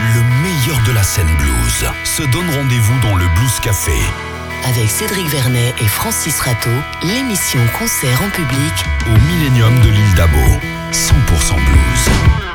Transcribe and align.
le 0.00 0.22
meilleur 0.42 0.80
de 0.86 0.92
la 0.92 1.02
scène 1.02 1.28
blues 1.36 1.84
se 2.04 2.22
donne 2.22 2.48
rendez-vous 2.50 2.98
dans 3.00 3.16
le 3.16 3.26
Blues 3.36 3.60
Café. 3.60 3.98
Avec 4.64 4.88
Cédric 4.88 5.26
Vernet 5.28 5.74
et 5.78 5.88
Francis 5.88 6.40
Rateau, 6.40 6.70
l'émission 7.02 7.60
Concert 7.78 8.22
en 8.22 8.30
public 8.30 8.72
au 9.06 9.18
Millennium 9.26 9.78
de 9.80 9.88
l'île 9.90 10.14
d'Abo. 10.14 10.38
100% 10.92 11.54
blues. 11.54 12.49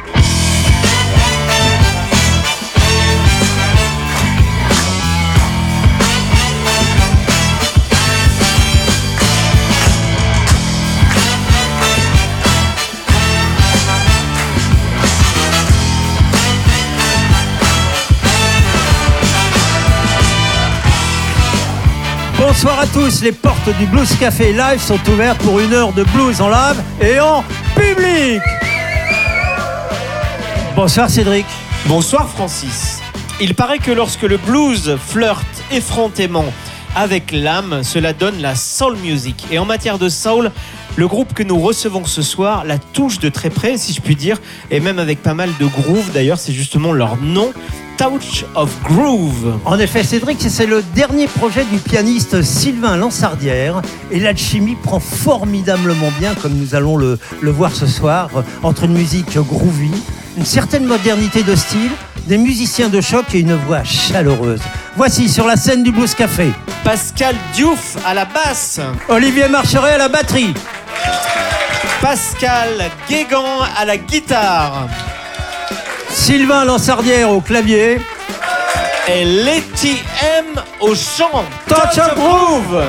Bonsoir 22.47 22.79
à 22.79 22.85
tous, 22.85 23.23
les 23.23 23.31
portes 23.31 23.75
du 23.79 23.87
Blues 23.87 24.15
Café 24.19 24.53
Live 24.53 24.79
sont 24.79 24.99
ouvertes 25.09 25.39
pour 25.39 25.59
une 25.59 25.73
heure 25.73 25.91
de 25.93 26.03
blues 26.03 26.41
en 26.41 26.49
live 26.49 26.79
et 27.01 27.19
en 27.19 27.43
public. 27.75 28.39
Bonsoir 30.75 31.09
Cédric. 31.09 31.47
Bonsoir 31.87 32.29
Francis. 32.29 33.01
Il 33.41 33.55
paraît 33.55 33.79
que 33.79 33.89
lorsque 33.89 34.21
le 34.21 34.37
blues 34.37 34.95
flirte 35.03 35.63
effrontément 35.71 36.45
avec 36.95 37.31
l'âme, 37.31 37.81
cela 37.81 38.13
donne 38.13 38.39
la 38.39 38.53
soul 38.53 38.95
music. 38.97 39.47
Et 39.49 39.57
en 39.57 39.65
matière 39.65 39.97
de 39.97 40.07
soul, 40.07 40.51
le 40.97 41.07
groupe 41.07 41.33
que 41.33 41.41
nous 41.41 41.59
recevons 41.59 42.05
ce 42.05 42.21
soir 42.21 42.63
la 42.63 42.77
touche 42.77 43.17
de 43.17 43.29
très 43.29 43.49
près, 43.49 43.75
si 43.79 43.91
je 43.91 44.01
puis 44.01 44.15
dire, 44.15 44.37
et 44.69 44.79
même 44.79 44.99
avec 44.99 45.23
pas 45.23 45.33
mal 45.33 45.49
de 45.59 45.65
groove. 45.65 46.11
D'ailleurs, 46.13 46.37
c'est 46.37 46.53
justement 46.53 46.93
leur 46.93 47.17
nom. 47.17 47.51
Touch 47.97 48.45
of 48.55 48.71
Groove. 48.83 49.59
En 49.65 49.79
effet, 49.79 50.03
Cédric, 50.03 50.39
c'est 50.47 50.65
le 50.65 50.83
dernier 50.95 51.27
projet 51.27 51.63
du 51.65 51.77
pianiste 51.77 52.41
Sylvain 52.41 52.97
Lansardière 52.97 53.81
et 54.11 54.19
l'alchimie 54.19 54.75
prend 54.75 54.99
formidablement 54.99 56.11
bien, 56.19 56.33
comme 56.35 56.53
nous 56.53 56.75
allons 56.75 56.97
le, 56.97 57.17
le 57.41 57.51
voir 57.51 57.73
ce 57.73 57.87
soir, 57.87 58.29
entre 58.63 58.83
une 58.83 58.93
musique 58.93 59.37
groovy, 59.37 59.91
une 60.37 60.45
certaine 60.45 60.85
modernité 60.85 61.43
de 61.43 61.55
style, 61.55 61.91
des 62.27 62.37
musiciens 62.37 62.89
de 62.89 63.01
choc 63.01 63.25
et 63.33 63.39
une 63.39 63.55
voix 63.55 63.83
chaleureuse. 63.83 64.61
Voici 64.97 65.29
sur 65.29 65.45
la 65.47 65.55
scène 65.55 65.83
du 65.83 65.91
Blues 65.91 66.13
Café. 66.15 66.51
Pascal 66.83 67.35
Diouf 67.53 67.97
à 68.05 68.13
la 68.13 68.25
basse. 68.25 68.79
Olivier 69.09 69.47
Marcheret 69.47 69.93
à 69.93 69.97
la 69.97 70.09
batterie. 70.09 70.53
Pascal 72.01 72.91
Guégan 73.09 73.61
à 73.77 73.85
la 73.85 73.97
guitare. 73.97 74.87
Sylvain 76.15 76.63
Lansardière 76.63 77.29
au 77.29 77.41
clavier. 77.41 77.99
Et 79.07 79.25
Letty 79.25 80.01
M 80.39 80.45
au 80.79 80.95
chant. 80.95 81.43
Touch 81.67 81.99
Groove. 82.15 82.83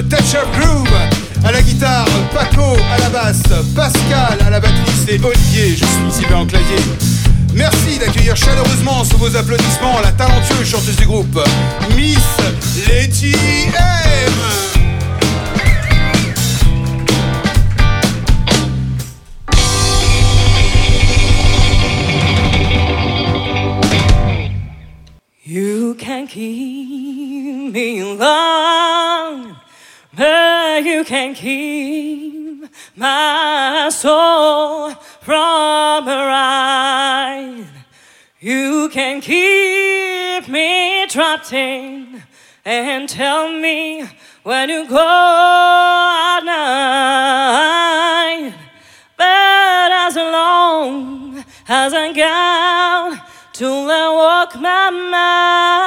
Touch 0.00 0.34
of 0.34 0.48
Groove 0.58 0.88
à 1.44 1.52
la 1.52 1.60
guitare, 1.60 2.06
Paco 2.32 2.76
à 2.90 2.98
la 2.98 3.10
basse, 3.10 3.42
Pascal 3.76 4.38
à 4.44 4.48
la 4.48 4.58
batterie, 4.58 4.90
c'est 5.06 5.22
Olivier, 5.22 5.76
je 5.76 5.84
suis 5.84 6.10
Sylvain 6.10 6.38
en 6.38 6.46
clavier. 6.46 6.76
Merci 7.54 7.98
d'accueillir 7.98 8.34
chaleureusement 8.34 9.04
sous 9.04 9.18
vos 9.18 9.36
applaudissements 9.36 10.00
la 10.02 10.12
talentueuse 10.12 10.66
chanteuse 10.66 10.96
du 10.96 11.04
groupe, 11.04 11.38
Miss 11.94 12.16
Letty 12.88 13.34
M. 13.34 14.71
you 31.02 31.08
can 31.08 31.34
keep 31.34 32.64
my 32.94 33.90
soul 33.92 34.92
from 35.20 36.06
a 36.06 36.18
ride. 36.30 37.66
You 38.38 38.88
can 38.92 39.20
keep 39.20 40.48
me 40.48 41.04
trapped 41.08 41.52
in 41.52 42.22
and 42.64 43.08
tell 43.08 43.52
me 43.52 44.04
when 44.44 44.68
you 44.68 44.88
go 44.88 46.36
at 46.36 46.44
night. 46.44 48.54
But 49.16 49.90
as 50.06 50.14
long 50.14 51.44
as 51.68 51.94
I 51.94 52.12
got 52.12 53.28
to 53.54 53.66
walk 53.66 54.54
my 54.54 54.90
mind. 54.90 55.81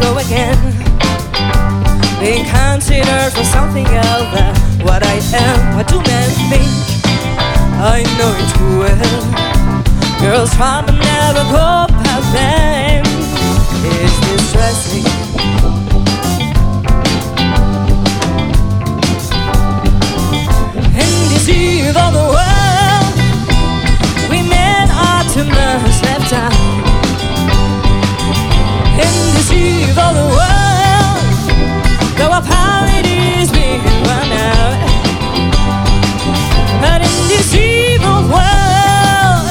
Go 0.00 0.18
again 0.18 0.58
Being 2.18 2.44
considered 2.44 3.32
for 3.32 3.44
something 3.44 3.86
else—what 3.86 5.02
I 5.04 5.16
am 5.34 5.76
What 5.76 5.88
do 5.88 5.98
men 6.02 6.30
think 6.50 6.90
I 7.82 8.02
know 8.18 8.30
it 8.36 8.48
too 8.58 8.78
well. 8.80 9.40
Girls 10.20 10.54
try 10.54 10.82
never 10.84 11.44
go 11.50 11.86
past 11.88 12.30
them. 12.34 13.02
It's 13.82 14.20
distressing. 14.28 15.06
In 20.92 21.12
this 21.32 21.48
eve 21.48 21.96
of 21.96 22.12
the 22.12 22.29
This 29.50 29.58
eve 29.58 29.98
the 30.14 30.26
world, 30.30 31.18
though 32.16 32.30
our 32.30 32.42
it 32.86 33.06
is 33.06 33.50
being 33.50 33.82
run 34.06 34.30
out. 34.30 34.78
But 36.80 37.02
in 37.02 37.16
this 37.26 37.52
evil 37.54 38.22
world, 38.30 39.50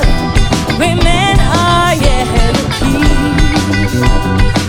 women 0.79 1.35
are 1.39 1.95
yet 1.95 2.27
the 2.55 2.63
key 2.79 3.03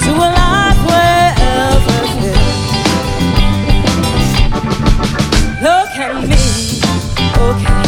to 0.03 0.11
a 0.11 0.29
life 0.35 0.81
where 0.91 1.31
everything. 1.39 2.43
Look 5.63 5.91
at 5.95 6.13
me, 6.27 6.43
okay, 7.39 7.87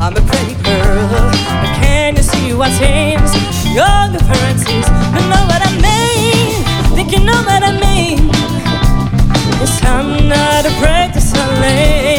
I'm 0.00 0.16
a 0.16 0.22
pretty 0.22 0.56
girl, 0.62 1.28
but 1.60 1.72
can 1.82 2.16
you 2.16 2.22
see 2.22 2.54
what 2.54 2.72
seems 2.72 3.34
your 3.74 4.08
differences? 4.12 4.88
You 5.12 5.28
know 5.28 5.49
know 7.40 7.46
that 7.46 7.62
I 7.62 7.72
mean? 7.80 8.28
Cause 9.58 9.82
I'm 9.84 10.28
not 10.28 10.66
afraid 10.66 11.12
to 11.14 11.20
say 11.20 12.09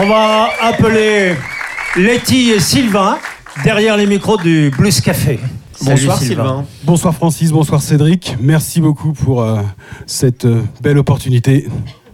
On 0.00 0.06
va 0.06 0.50
appeler 0.62 1.34
Letty 1.96 2.50
et 2.50 2.60
Sylvain 2.60 3.18
derrière 3.64 3.96
les 3.96 4.06
micros 4.06 4.36
du 4.36 4.70
Blues 4.78 5.00
Café. 5.00 5.40
Salut, 5.72 6.02
Bonsoir 6.02 6.18
Sylvain. 6.18 6.64
Bonsoir 6.84 7.14
Francis, 7.16 7.50
bonsoir 7.50 7.82
Cédric. 7.82 8.36
Merci 8.38 8.80
beaucoup 8.80 9.12
pour 9.12 9.42
euh, 9.42 9.58
cette 10.06 10.44
euh, 10.44 10.62
belle 10.80 10.98
opportunité 10.98 11.66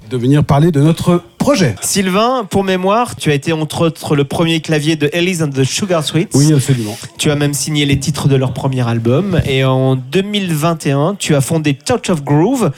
de 0.09 0.17
venir 0.17 0.45
parler 0.45 0.71
de 0.71 0.81
notre 0.81 1.23
projet. 1.37 1.75
Sylvain, 1.83 2.47
pour 2.49 2.65
mémoire, 2.65 3.17
tu 3.17 3.31
as 3.31 3.35
été 3.35 3.53
entre 3.53 3.87
autres 3.87 4.17
le 4.17 4.25
premier 4.25 4.61
clavier 4.61 4.97
de 4.97 5.11
Elise 5.13 5.43
and 5.43 5.51
the 5.51 5.65
Sugar 5.65 6.03
Sweets. 6.03 6.31
Oui, 6.35 6.55
absolument. 6.55 6.97
Tu 7.19 7.31
as 7.31 7.37
même 7.37 7.53
signé 7.53 7.85
les 7.85 7.99
titres 7.99 8.29
de 8.29 8.37
leur 8.37 8.55
premier 8.55 8.87
album. 8.89 9.43
Et 9.45 9.63
en 9.63 9.95
2021, 9.95 11.17
tu 11.19 11.35
as 11.35 11.43
fondé 11.43 11.75
Touch 11.75 12.09
of 12.09 12.25
Groove 12.25 12.71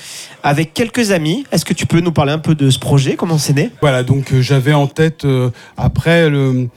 avec 0.47 0.75
quelques 0.75 1.11
amis. 1.11 1.45
Est-ce 1.51 1.65
que 1.65 1.75
tu 1.75 1.87
peux 1.87 1.99
nous 1.99 2.13
parler 2.13 2.31
un 2.31 2.39
peu 2.39 2.55
de 2.55 2.71
ce 2.71 2.79
projet? 2.79 3.17
Comment 3.17 3.37
c'est 3.37 3.53
né? 3.53 3.73
Voilà, 3.81 4.05
donc 4.05 4.33
euh, 4.33 4.41
j'avais 4.41 4.75
en 4.75 4.87
tête, 4.87 5.25
euh, 5.25 5.51
après 5.77 6.31
le, 6.31 6.69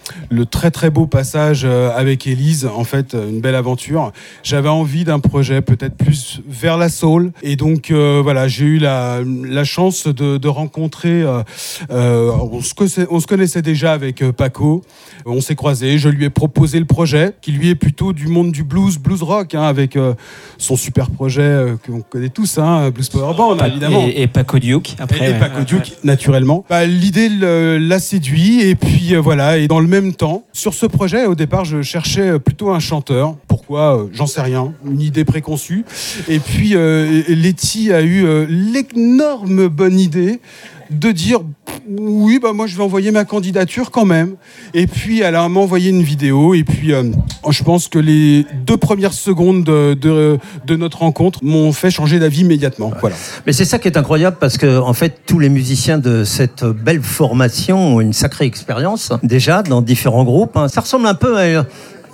très 0.49 0.71
très 0.71 0.89
beau 0.89 1.05
passage 1.05 1.61
euh, 1.65 1.95
avec 1.95 2.25
Élise, 2.25 2.65
en 2.65 2.83
fait, 2.83 3.13
une 3.13 3.41
belle 3.41 3.53
aventure, 3.53 4.11
j'avais 4.41 4.69
envie 4.69 5.03
d'un 5.03 5.19
projet 5.19 5.61
peut-être 5.61 5.95
plus 5.95 6.41
vers 6.47 6.77
la 6.77 6.89
soul. 6.89 7.31
Et 7.43 7.55
donc 7.57 7.91
voilà, 7.91 8.47
j'ai 8.47 8.65
eu 8.65 8.79
la, 8.79 9.23
chance 9.63 10.07
de, 10.07 10.47
rencontrer, 10.47 11.23
on, 11.89 12.61
se 12.61 13.27
connaissait, 13.27 13.61
déjà 13.61 13.93
avec 13.93 14.23
Paco, 14.31 14.83
on 15.27 15.41
s'est 15.41 15.55
croisés, 15.55 15.99
je 15.99 16.09
lui 16.09 16.25
ai 16.25 16.31
proposé 16.31 16.79
le 16.79 16.85
projet, 16.85 17.33
qui 17.41 17.51
lui 17.51 17.69
est 17.69 17.75
plutôt 17.75 18.13
du 18.13 18.27
monde 18.27 18.51
du 18.51 18.63
blues, 18.63 18.97
blues 18.97 19.21
rock, 19.21 19.53
hein, 19.53 19.63
avec 19.63 19.97
son 20.57 20.75
super 20.75 21.11
projet 21.11 21.75
qu'on 21.85 22.01
connaît 22.01 22.29
tous, 22.29 22.57
hein, 22.57 22.89
Blues 22.89 23.09
Power 23.09 23.35
Band, 23.35 23.59
évidemment. 23.68 24.06
Et, 24.08 24.24
et 24.24 24.28
Paco 24.28 24.60
Duke 24.60 24.96
après. 25.00 25.25
Et, 25.25 25.30
et 25.30 25.34
ouais. 25.34 25.39
Paco 25.39 25.63
Duke, 25.63 25.94
naturellement. 26.04 26.66
Bah, 26.70 26.86
L'idée 26.86 27.30
l'a 27.30 28.00
séduit 28.00 28.62
et 28.62 28.75
puis 28.75 29.16
euh, 29.16 29.20
voilà. 29.20 29.58
Et 29.58 29.68
dans 29.68 29.80
le 29.80 29.88
même 29.88 30.13
temps, 30.13 30.44
sur 30.54 30.74
ce 30.74 30.86
projet, 30.86 31.25
au 31.25 31.36
départ, 31.36 31.66
je 31.66 31.82
cherchais 31.82 32.30
euh, 32.30 32.39
plutôt 32.39 32.72
un 32.72 32.80
chanteur. 32.80 33.36
Pourquoi? 33.48 33.98
Euh, 33.98 34.08
J'en 34.13 34.28
sais 34.28 34.42
rien. 34.42 34.74
Une 34.86 35.01
idée 35.01 35.25
préconçue. 35.25 35.86
Et 36.28 36.39
puis 36.39 36.72
euh, 36.75 37.24
Letty 37.28 37.92
a 37.94 38.01
eu 38.01 38.25
euh, 38.25 38.46
l'énorme 38.50 39.68
bonne 39.68 40.00
idée 40.00 40.39
de 40.89 41.12
dire 41.12 41.39
oui 41.98 42.39
bah 42.41 42.53
moi 42.53 42.67
je 42.67 42.75
vais 42.75 42.84
envoyer 42.84 43.12
ma 43.12 43.25
candidature 43.25 43.89
quand 43.91 44.05
même 44.05 44.36
et 44.74 44.86
puis 44.88 45.22
elle 45.22 45.36
a 45.36 45.43
envoyé 45.43 45.89
une 45.89 46.03
vidéo 46.03 46.53
et 46.53 46.63
puis 46.63 46.93
euh, 46.93 47.03
je 47.50 47.63
pense 47.63 47.88
que 47.88 47.98
les 48.00 48.46
deux 48.65 48.77
premières 48.77 49.13
secondes 49.13 49.63
de, 49.63 49.93
de, 49.96 50.38
de 50.65 50.75
notre 50.75 51.00
rencontre 51.00 51.39
m'ont 51.43 51.72
fait 51.72 51.89
changer 51.91 52.19
d'avis 52.19 52.41
immédiatement 52.41 52.91
voilà 53.00 53.15
Mais 53.46 53.53
c'est 53.53 53.65
ça 53.65 53.79
qui 53.79 53.88
est 53.88 53.98
incroyable 53.98 54.38
parce 54.39 54.58
que 54.58 54.79
en 54.79 54.93
fait 54.93 55.22
tous 55.25 55.39
les 55.39 55.50
musiciens 55.50 55.98
de 55.98 56.24
cette 56.24 56.63
belle 56.65 57.01
formation 57.01 57.96
ont 57.96 58.01
une 58.01 58.13
sacrée 58.13 58.46
expérience 58.46 59.12
déjà 59.24 59.63
dans 59.63 59.81
différents 59.81 60.24
groupes. 60.24 60.58
hein. 60.58 60.67
Ça 60.67 60.81
ressemble 60.81 61.08
un 61.08 61.15
peu 61.15 61.38
à 61.38 61.65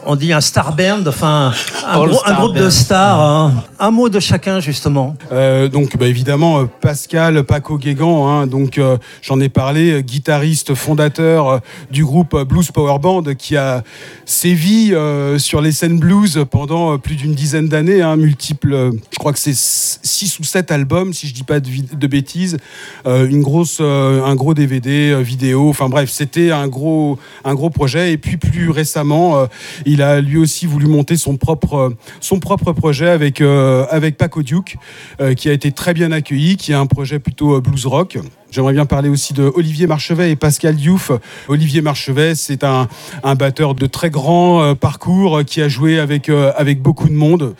on 0.05 0.15
dit 0.15 0.33
un 0.33 0.41
star 0.41 0.75
band, 0.75 1.03
enfin 1.07 1.51
un, 1.87 2.05
gros- 2.05 2.21
un 2.25 2.33
groupe 2.35 2.55
de 2.55 2.69
stars. 2.69 3.19
hein. 3.21 3.53
Un 3.79 3.91
mot 3.91 4.09
de 4.09 4.19
chacun 4.19 4.59
justement. 4.59 5.15
Euh, 5.31 5.67
donc 5.67 5.97
bah, 5.97 6.07
évidemment 6.07 6.59
euh, 6.59 6.65
Pascal 6.81 7.43
Paco 7.43 7.77
Guégan, 7.77 8.27
hein, 8.27 8.47
donc 8.47 8.77
euh, 8.77 8.97
j'en 9.21 9.39
ai 9.39 9.49
parlé, 9.49 10.03
guitariste 10.03 10.75
fondateur 10.75 11.49
euh, 11.49 11.59
du 11.91 12.05
groupe 12.05 12.35
Blues 12.43 12.71
Power 12.71 12.99
Band 12.99 13.23
qui 13.37 13.57
a 13.57 13.83
sévi 14.25 14.93
sur 15.37 15.61
les 15.61 15.71
scènes 15.71 15.99
blues 15.99 16.45
pendant 16.49 16.97
plus 16.97 17.15
d'une 17.15 17.33
dizaine 17.33 17.67
d'années, 17.67 18.01
hein, 18.01 18.15
multiples, 18.15 18.91
je 19.11 19.17
crois 19.17 19.33
que 19.33 19.39
c'est 19.39 19.55
6 19.55 20.39
ou 20.39 20.43
7 20.43 20.71
albums 20.71 21.13
si 21.13 21.27
je 21.27 21.33
dis 21.33 21.43
pas 21.43 21.59
de, 21.59 22.07
bêtises, 22.07 22.57
une 23.05 23.41
grosse, 23.41 23.79
un 23.81 24.35
gros 24.35 24.53
DVD, 24.53 25.21
vidéo, 25.21 25.69
enfin 25.69 25.89
bref 25.89 26.09
c'était 26.09 26.51
un 26.51 26.67
gros, 26.67 27.17
un 27.43 27.53
gros 27.53 27.69
projet 27.69 28.11
et 28.13 28.17
puis 28.17 28.37
plus 28.37 28.69
récemment 28.69 29.37
euh, 29.37 29.45
il 29.95 30.01
a 30.01 30.19
lui 30.19 30.37
aussi 30.37 30.65
voulu 30.65 30.87
monter 30.87 31.15
son 31.15 31.37
propre, 31.37 31.93
son 32.19 32.39
propre 32.39 32.73
projet 32.73 33.07
avec, 33.07 33.39
euh, 33.39 33.85
avec 33.89 34.17
Paco 34.17 34.43
Duke, 34.43 34.75
euh, 35.21 35.33
qui 35.33 35.47
a 35.47 35.53
été 35.53 35.71
très 35.71 35.93
bien 35.93 36.11
accueilli, 36.11 36.57
qui 36.57 36.73
a 36.73 36.79
un 36.81 36.85
projet 36.85 37.17
plutôt 37.17 37.55
euh, 37.55 37.61
blues 37.61 37.85
rock. 37.85 38.17
J'aimerais 38.51 38.73
bien 38.73 38.85
parler 38.85 39.07
aussi 39.07 39.33
de 39.33 39.49
Olivier 39.55 39.87
Marchevet 39.87 40.31
et 40.31 40.35
Pascal 40.35 40.75
Diouf. 40.75 41.11
Olivier 41.47 41.81
Marchevet, 41.81 42.35
c'est 42.35 42.65
un, 42.65 42.89
un 43.23 43.35
batteur 43.35 43.73
de 43.73 43.85
très 43.85 44.09
grand 44.09 44.75
parcours 44.75 45.43
qui 45.45 45.61
a 45.61 45.67
joué 45.67 45.99
avec, 45.99 46.29
avec 46.29 46.81
beaucoup 46.81 47.09
de 47.09 47.13
monde, 47.13 47.55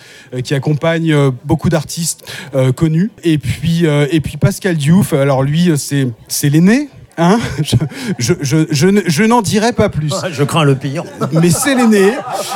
qui 0.46 0.54
accompagne 0.54 1.14
beaucoup 1.44 1.68
d'artistes 1.68 2.32
connus. 2.78 3.12
Et 3.26 3.38
puis, 3.40 3.84
et 3.84 4.22
puis 4.22 4.38
Pascal 4.38 4.78
Diouf, 4.78 5.12
alors 5.12 5.44
lui, 5.44 5.70
c'est 5.76 6.50
l'aîné. 6.50 6.88
Hein 7.18 7.40
je, 7.64 7.76
je, 8.20 8.34
je, 8.42 8.58
je 8.70 8.88
ne- 8.88 9.02
je 9.06 9.24
n'en 9.24 9.42
dirai 9.42 9.72
pas 9.74 9.90
plus. 9.90 10.12
Je 10.32 10.44
crains 10.44 10.64
le 10.66 10.76
pire. 10.76 11.04
mais 11.32 11.50
c'est 11.50 11.76
l'aîné, 11.76 12.14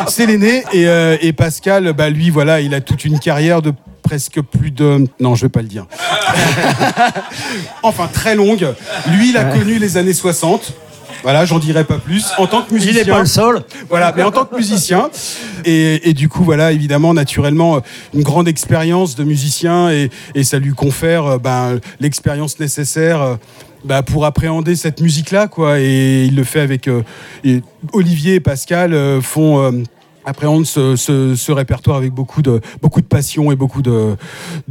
c'est 0.08 0.26
l'aîné 0.26 0.64
et, 0.74 0.88
euh, 0.88 1.18
et 1.22 1.32
Pascal, 1.34 1.94
bah 1.94 2.10
lui 2.10 2.30
voilà, 2.30 2.60
il 2.62 2.74
a 2.74 2.82
toute 2.82 3.06
une 3.06 3.20
carrière 3.20 3.62
de 3.62 3.74
presque 4.04 4.42
plus 4.42 4.72
de 4.72 5.06
non 5.20 5.36
je 5.36 5.46
vais 5.46 5.50
pas 5.50 5.62
le 5.62 5.68
dire. 5.68 5.86
Enfin 7.84 8.08
très 8.12 8.36
longue. 8.36 8.68
Lui 9.12 9.30
il 9.30 9.38
a 9.38 9.46
connu 9.46 9.78
les 9.80 9.98
années 9.98 10.14
60 10.14 10.74
voilà 11.22 11.44
j'en 11.44 11.60
dirai 11.60 11.84
pas 11.84 11.98
plus. 11.98 12.28
En 12.38 12.48
tant 12.48 12.62
que 12.62 12.68
Il 12.72 12.76
musicien. 12.76 13.04
n'est 13.04 13.10
pas 13.12 13.20
le 13.20 13.26
seul. 13.26 13.62
voilà, 13.90 14.14
mais 14.16 14.24
en 14.24 14.32
tant 14.32 14.46
que 14.46 14.56
musicien, 14.56 15.10
et, 15.66 16.10
et 16.10 16.14
du 16.14 16.30
coup, 16.30 16.46
voilà, 16.46 16.72
évidemment, 16.72 17.14
naturellement, 17.14 17.76
euh, 17.76 17.80
une 18.14 18.24
grande 18.24 18.48
expérience 18.48 19.16
de 19.18 19.26
musicien, 19.26 19.90
et, 19.92 20.10
et 20.34 20.46
ça 20.46 20.60
lui 20.60 20.72
confère 20.72 21.26
euh, 21.26 21.38
ben, 21.38 21.80
l'expérience 22.00 22.58
nécessaire 22.62 23.38
bah, 23.84 24.04
pour 24.04 24.26
appréhender 24.26 24.76
cette 24.76 25.02
musique-là, 25.02 25.48
quoi. 25.48 25.80
Et 25.80 26.26
il 26.26 26.36
le 26.36 26.44
fait 26.44 26.60
avec 26.60 26.88
euh, 26.88 27.02
Olivier 27.94 28.36
et 28.36 28.40
Pascal 28.40 28.94
euh, 28.94 29.22
font. 29.22 29.60
euh, 29.60 29.72
appréhendent 30.26 30.66
ce, 30.66 31.52
répertoire 31.52 31.98
avec 31.98 32.12
beaucoup 32.12 32.44
de, 32.44 32.62
beaucoup 32.84 33.02
de 33.02 33.06
passion 33.08 33.52
et 33.52 33.56
beaucoup 33.56 33.82
de, 33.82 34.16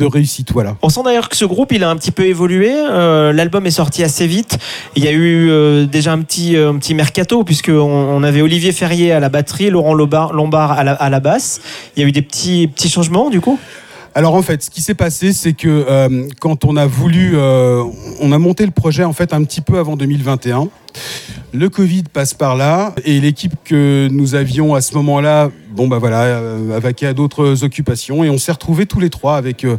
réussite. 0.01 0.53
Voilà. 0.53 0.77
On 0.83 0.89
sent 0.89 1.01
d'ailleurs 1.05 1.29
que 1.29 1.37
ce 1.37 1.47
groupe, 1.47 1.73
il 1.73 1.83
a 1.83 1.91
un 1.91 1.97
petit 1.97 2.13
peu 2.13 2.27
évolué. 2.27 2.71
Euh, 2.73 3.33
L'album 3.33 3.67
est 3.67 3.73
sorti 3.73 4.05
assez 4.05 4.29
vite. 4.29 4.59
Il 4.95 5.03
y 5.03 5.09
a 5.09 5.13
eu 5.13 5.87
déjà 5.89 6.13
un 6.13 6.21
petit, 6.21 6.53
petit 6.53 6.95
mercato, 6.95 7.43
puisqu'on 7.43 7.73
on 7.73 8.23
avait 8.23 8.41
Olivier 8.41 8.71
Ferrier 8.71 9.11
à 9.11 9.19
la 9.19 9.31
batterie, 9.31 9.71
Laurent 9.71 9.95
Lombard, 9.95 10.33
Lombard 10.33 10.73
à, 10.73 10.85
la, 10.85 10.93
à 10.93 11.11
la 11.11 11.19
basse. 11.19 11.61
Il 11.97 12.03
y 12.03 12.07
a 12.07 12.09
eu 12.09 12.13
des 12.13 12.23
petits, 12.23 12.69
petits 12.69 12.91
changements, 12.91 13.29
du 13.29 13.41
coup? 13.41 13.59
Alors 14.15 14.35
en 14.35 14.43
fait, 14.43 14.63
ce 14.63 14.71
qui 14.71 14.83
s'est 14.83 14.95
passé, 14.95 15.33
c'est 15.33 15.53
que 15.53 15.69
euh, 15.69 16.29
quand 16.41 16.65
on 16.65 16.77
a 16.77 16.87
voulu, 16.87 17.33
euh, 17.35 17.85
on 18.21 18.33
a 18.33 18.39
monté 18.39 18.65
le 18.65 18.73
projet 18.73 19.05
en 19.05 19.13
fait 19.13 19.33
un 19.33 19.45
petit 19.45 19.61
peu 19.61 19.79
avant 19.79 19.97
2021. 19.97 20.69
Le 21.53 21.71
Covid 21.71 22.05
passe 22.13 22.35
par 22.35 22.57
là 22.57 22.95
et 23.05 23.21
l'équipe 23.21 23.55
que 23.65 24.09
nous 24.13 24.35
avions 24.35 24.75
à 24.75 24.83
ce 24.83 24.95
moment-là, 24.97 25.51
bon 25.71 25.89
bah 25.89 25.99
voilà, 25.99 26.25
euh, 26.25 26.77
a 26.77 26.79
vaqué 26.79 27.07
à 27.07 27.15
d'autres 27.15 27.65
occupations 27.65 28.23
et 28.23 28.29
on 28.29 28.37
s'est 28.37 28.53
retrouvés 28.53 28.85
tous 28.85 29.01
les 29.01 29.09
trois 29.09 29.37
avec 29.37 29.65
euh, 29.65 29.79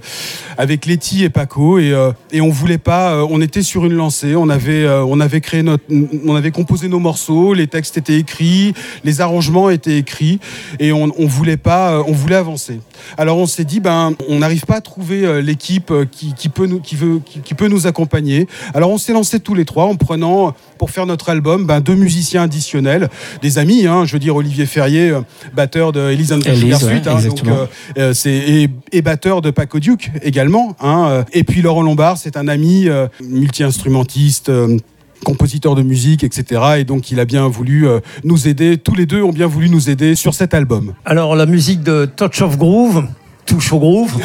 avec 0.57 0.87
Letty 0.87 1.23
et 1.23 1.29
Paco 1.29 1.77
et 1.77 1.91
euh, 1.91 2.11
et 2.31 2.41
on 2.41 2.49
voulait 2.49 2.79
pas, 2.79 3.23
on 3.23 3.39
était 3.39 3.61
sur 3.61 3.85
une 3.85 3.93
lancée, 3.93 4.35
on 4.35 4.49
avait 4.49 4.87
on 4.89 5.19
avait 5.19 5.41
créé 5.41 5.61
notre, 5.61 5.83
on 6.25 6.35
avait 6.35 6.49
composé 6.49 6.87
nos 6.87 6.99
morceaux, 6.99 7.53
les 7.53 7.67
textes 7.67 7.97
étaient 7.97 8.17
écrits, 8.17 8.73
les 9.03 9.21
arrangements 9.21 9.69
étaient 9.69 9.97
écrits 9.97 10.39
et 10.79 10.91
on 10.91 11.11
voulait 11.27 11.57
pas, 11.57 12.01
on 12.07 12.13
voulait 12.13 12.35
avancer. 12.35 12.79
Alors 13.17 13.37
on 13.37 13.45
s'est 13.45 13.63
dit 13.63 13.79
ben 13.79 14.13
on 14.27 14.39
n'arrive 14.39 14.65
pas 14.65 14.77
à 14.77 14.81
trouver 14.81 15.41
l'équipe 15.41 15.93
qui, 16.11 16.49
peut 16.49 16.65
nous 16.65 16.79
qui 16.79 16.95
veut 16.95 17.21
qui 17.25 17.53
peut 17.53 17.67
nous 17.67 17.85
accompagner. 17.85 18.47
Alors 18.73 18.89
on 18.89 18.97
s'est 18.97 19.13
lancé 19.13 19.39
tous 19.39 19.53
les 19.53 19.65
trois 19.65 19.85
en 19.85 19.95
prenant 19.95 20.55
pour 20.79 20.89
faire 20.89 21.05
notre 21.09 21.29
album 21.29 21.65
ben, 21.65 21.81
deux 21.81 21.95
musiciens 21.95 22.43
additionnels, 22.43 23.09
des 23.41 23.57
amis. 23.57 23.85
Hein, 23.85 24.05
je 24.05 24.13
veux 24.13 24.19
dire 24.19 24.35
Olivier 24.35 24.65
Ferrier, 24.65 25.09
euh, 25.09 25.21
batteur 25.53 25.91
de 25.91 26.09
Elise 26.11 26.31
and 26.31 26.39
the 26.39 26.47
Elise, 26.47 26.83
ouais, 26.83 26.91
Suite, 26.93 27.07
hein, 27.07 27.19
donc, 27.21 27.45
euh, 27.45 27.65
euh, 27.97 28.13
c'est 28.13 28.31
et, 28.31 28.69
et 28.91 29.01
batteur 29.01 29.41
de 29.41 29.51
Paco 29.51 29.79
Duke 29.79 30.11
également. 30.23 30.75
Hein, 30.79 31.25
et 31.33 31.43
puis 31.43 31.61
Laurent 31.61 31.81
Lombard, 31.83 32.17
c'est 32.17 32.37
un 32.37 32.47
ami 32.47 32.87
euh, 32.87 33.07
multi-instrumentiste. 33.21 34.49
euh, 34.49 34.77
compositeur 35.25 35.75
de 35.75 35.81
musique, 35.83 36.23
etc. 36.23 36.61
Et 36.77 36.85
donc 36.85 37.11
il 37.11 37.19
a 37.19 37.25
bien 37.25 37.45
voulu 37.49 37.85
nous 38.23 38.47
aider, 38.47 38.77
tous 38.77 38.95
les 38.95 39.05
deux 39.05 39.21
ont 39.21 39.33
bien 39.33 39.47
voulu 39.47 39.69
nous 39.69 39.89
aider 39.89 40.15
sur 40.15 40.33
cet 40.33 40.53
album. 40.53 40.93
Alors 41.03 41.35
la 41.35 41.45
musique 41.45 41.83
de 41.83 42.05
Touch 42.05 42.41
of 42.41 42.57
Groove, 42.57 43.03
touche 43.49 43.73
au 43.73 43.79
groove. 43.79 44.13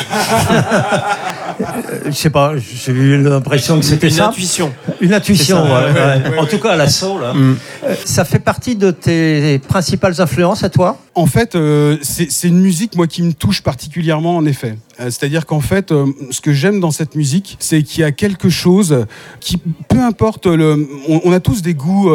Je 2.07 2.11
sais 2.11 2.31
pas, 2.31 2.52
j'ai 2.57 2.93
eu 2.93 3.23
l'impression 3.23 3.78
que 3.78 3.85
c'était 3.85 4.09
Une 4.09 4.12
ça. 4.14 4.26
intuition. 4.28 4.73
Une 5.00 5.14
intuition, 5.14 5.64
ça, 5.64 5.87
ouais, 5.87 5.93
ouais. 6.31 6.38
En 6.38 6.47
tout 6.47 6.59
cas, 6.59 6.75
la 6.76 6.88
soul. 6.88 7.23
hein. 7.25 7.54
Euh, 7.87 7.95
Ça 8.04 8.25
fait 8.25 8.38
partie 8.40 8.75
de 8.76 8.90
tes 8.90 9.61
principales 9.61 10.21
influences 10.21 10.64
à 10.64 10.69
toi? 10.69 10.97
En 11.16 11.26
fait, 11.26 11.54
euh, 11.54 11.97
c'est 12.02 12.49
une 12.49 12.61
musique, 12.61 12.97
moi, 12.97 13.06
qui 13.06 13.23
me 13.23 13.33
touche 13.33 13.62
particulièrement, 13.62 14.37
en 14.37 14.44
effet. 14.47 14.76
Euh, 14.99 15.11
C'est-à-dire 15.11 15.47
qu'en 15.47 15.61
fait, 15.61 15.92
euh, 15.92 16.06
ce 16.30 16.40
que 16.40 16.52
j'aime 16.52 16.80
dans 16.80 16.90
cette 16.90 17.14
musique, 17.14 17.56
c'est 17.61 17.85
qu'il 17.85 18.00
y 18.00 18.04
a 18.04 18.11
quelque 18.11 18.49
chose 18.49 19.06
qui, 19.38 19.59
peu 19.88 20.00
importe, 20.00 20.47
le, 20.47 20.88
on, 21.09 21.30
a 21.30 21.38
tous 21.38 21.62
des 21.62 21.75
goûts, 21.75 22.11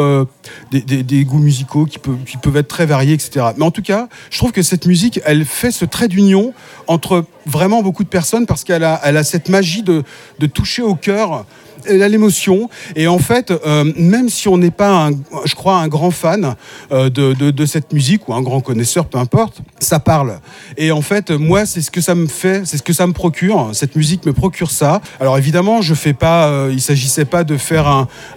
des, 0.70 1.24
goûts 1.24 1.38
musicaux 1.38 1.86
qui, 1.86 1.98
peuvent 1.98 2.18
qui 2.26 2.36
peuvent 2.36 2.56
être 2.56 2.68
très 2.68 2.84
variés, 2.84 3.14
etc. 3.14 3.46
Mais 3.56 3.64
en 3.64 3.70
tout 3.70 3.82
cas, 3.82 4.08
je 4.30 4.36
trouve 4.36 4.52
que 4.52 4.62
cette 4.62 4.86
musique, 4.86 5.20
elle 5.24 5.46
fait 5.46 5.70
ce 5.70 5.86
trait 5.86 6.08
d'union 6.08 6.52
entre 6.86 7.24
vraiment 7.46 7.82
beaucoup 7.82 8.04
de 8.04 8.08
personnes 8.08 8.44
parce 8.44 8.64
qu'elle 8.64 8.84
a, 8.84 9.00
elle 9.02 9.16
a 9.16 9.24
cette 9.24 9.48
magie 9.48 9.82
de, 9.82 10.02
de 10.38 10.46
toucher 10.46 10.82
au 10.82 10.94
cœur 10.94 11.46
Elle 11.86 12.02
a 12.02 12.08
l'émotion. 12.08 12.68
Et 12.96 13.06
en 13.06 13.18
fait, 13.18 13.50
euh, 13.50 13.90
même 13.96 14.28
si 14.28 14.48
on 14.48 14.58
n'est 14.58 14.70
pas, 14.70 15.10
je 15.44 15.54
crois, 15.54 15.76
un 15.76 15.88
grand 15.88 16.10
fan 16.10 16.54
euh, 16.92 17.10
de, 17.10 17.66
cette 17.66 17.92
musique 17.92 18.28
ou 18.28 18.34
un 18.34 18.42
grand 18.42 18.60
connaisseur, 18.60 19.06
peu 19.06 19.18
importe, 19.18 19.60
ça 19.78 20.00
parle. 20.00 20.40
Et 20.76 20.92
en 20.92 21.02
fait, 21.02 21.30
moi, 21.30 21.66
c'est 21.66 21.80
ce 21.80 21.90
que 21.90 22.00
ça 22.00 22.14
me 22.14 22.26
fait, 22.26 22.62
c'est 22.64 22.76
ce 22.76 22.82
que 22.82 22.92
ça 22.92 23.06
me 23.06 23.12
procure. 23.12 23.70
Cette 23.72 23.96
musique 23.96 24.26
me 24.26 24.32
procure 24.32 24.70
ça. 24.70 25.00
Alors 25.20 25.38
évidemment, 25.38 25.82
je 25.82 25.94
fais 25.94 26.12
pas. 26.12 26.48
euh, 26.48 26.70
il 26.72 26.80
s'agissait 26.80 27.24
pas 27.24 27.44
de 27.44 27.56
faire 27.56 27.86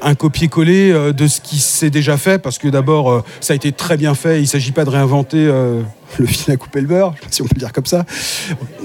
un, 0.02 0.16
copier-coller 0.16 0.92
euh, 0.92 1.14
de 1.14 1.28
ce 1.28 1.42
qui 1.42 1.58
s'est 1.58 1.90
déjà 1.90 2.18
fait, 2.18 2.40
parce 2.40 2.58
que 2.58 2.68
d'abord, 2.68 3.12
euh, 3.12 3.24
ça 3.42 3.54
a 3.54 3.56
été 3.56 3.72
très 3.72 3.98
bien 3.98 4.16
fait. 4.16 4.42
Il 4.42 4.48
s'agit 4.48 4.72
pas 4.72 4.86
de 4.86 4.90
réinventer. 4.90 5.52
Euh, 6.20 6.24
le 6.24 6.26
fil 6.26 6.52
à 6.54 6.58
couper 6.58 6.82
le 6.82 6.88
beurre, 6.88 7.14
si 7.30 7.42
on 7.42 7.46
peut 7.46 7.52
le 7.56 7.60
dire 7.60 7.72
comme 7.74 7.86
ça. 7.86 8.06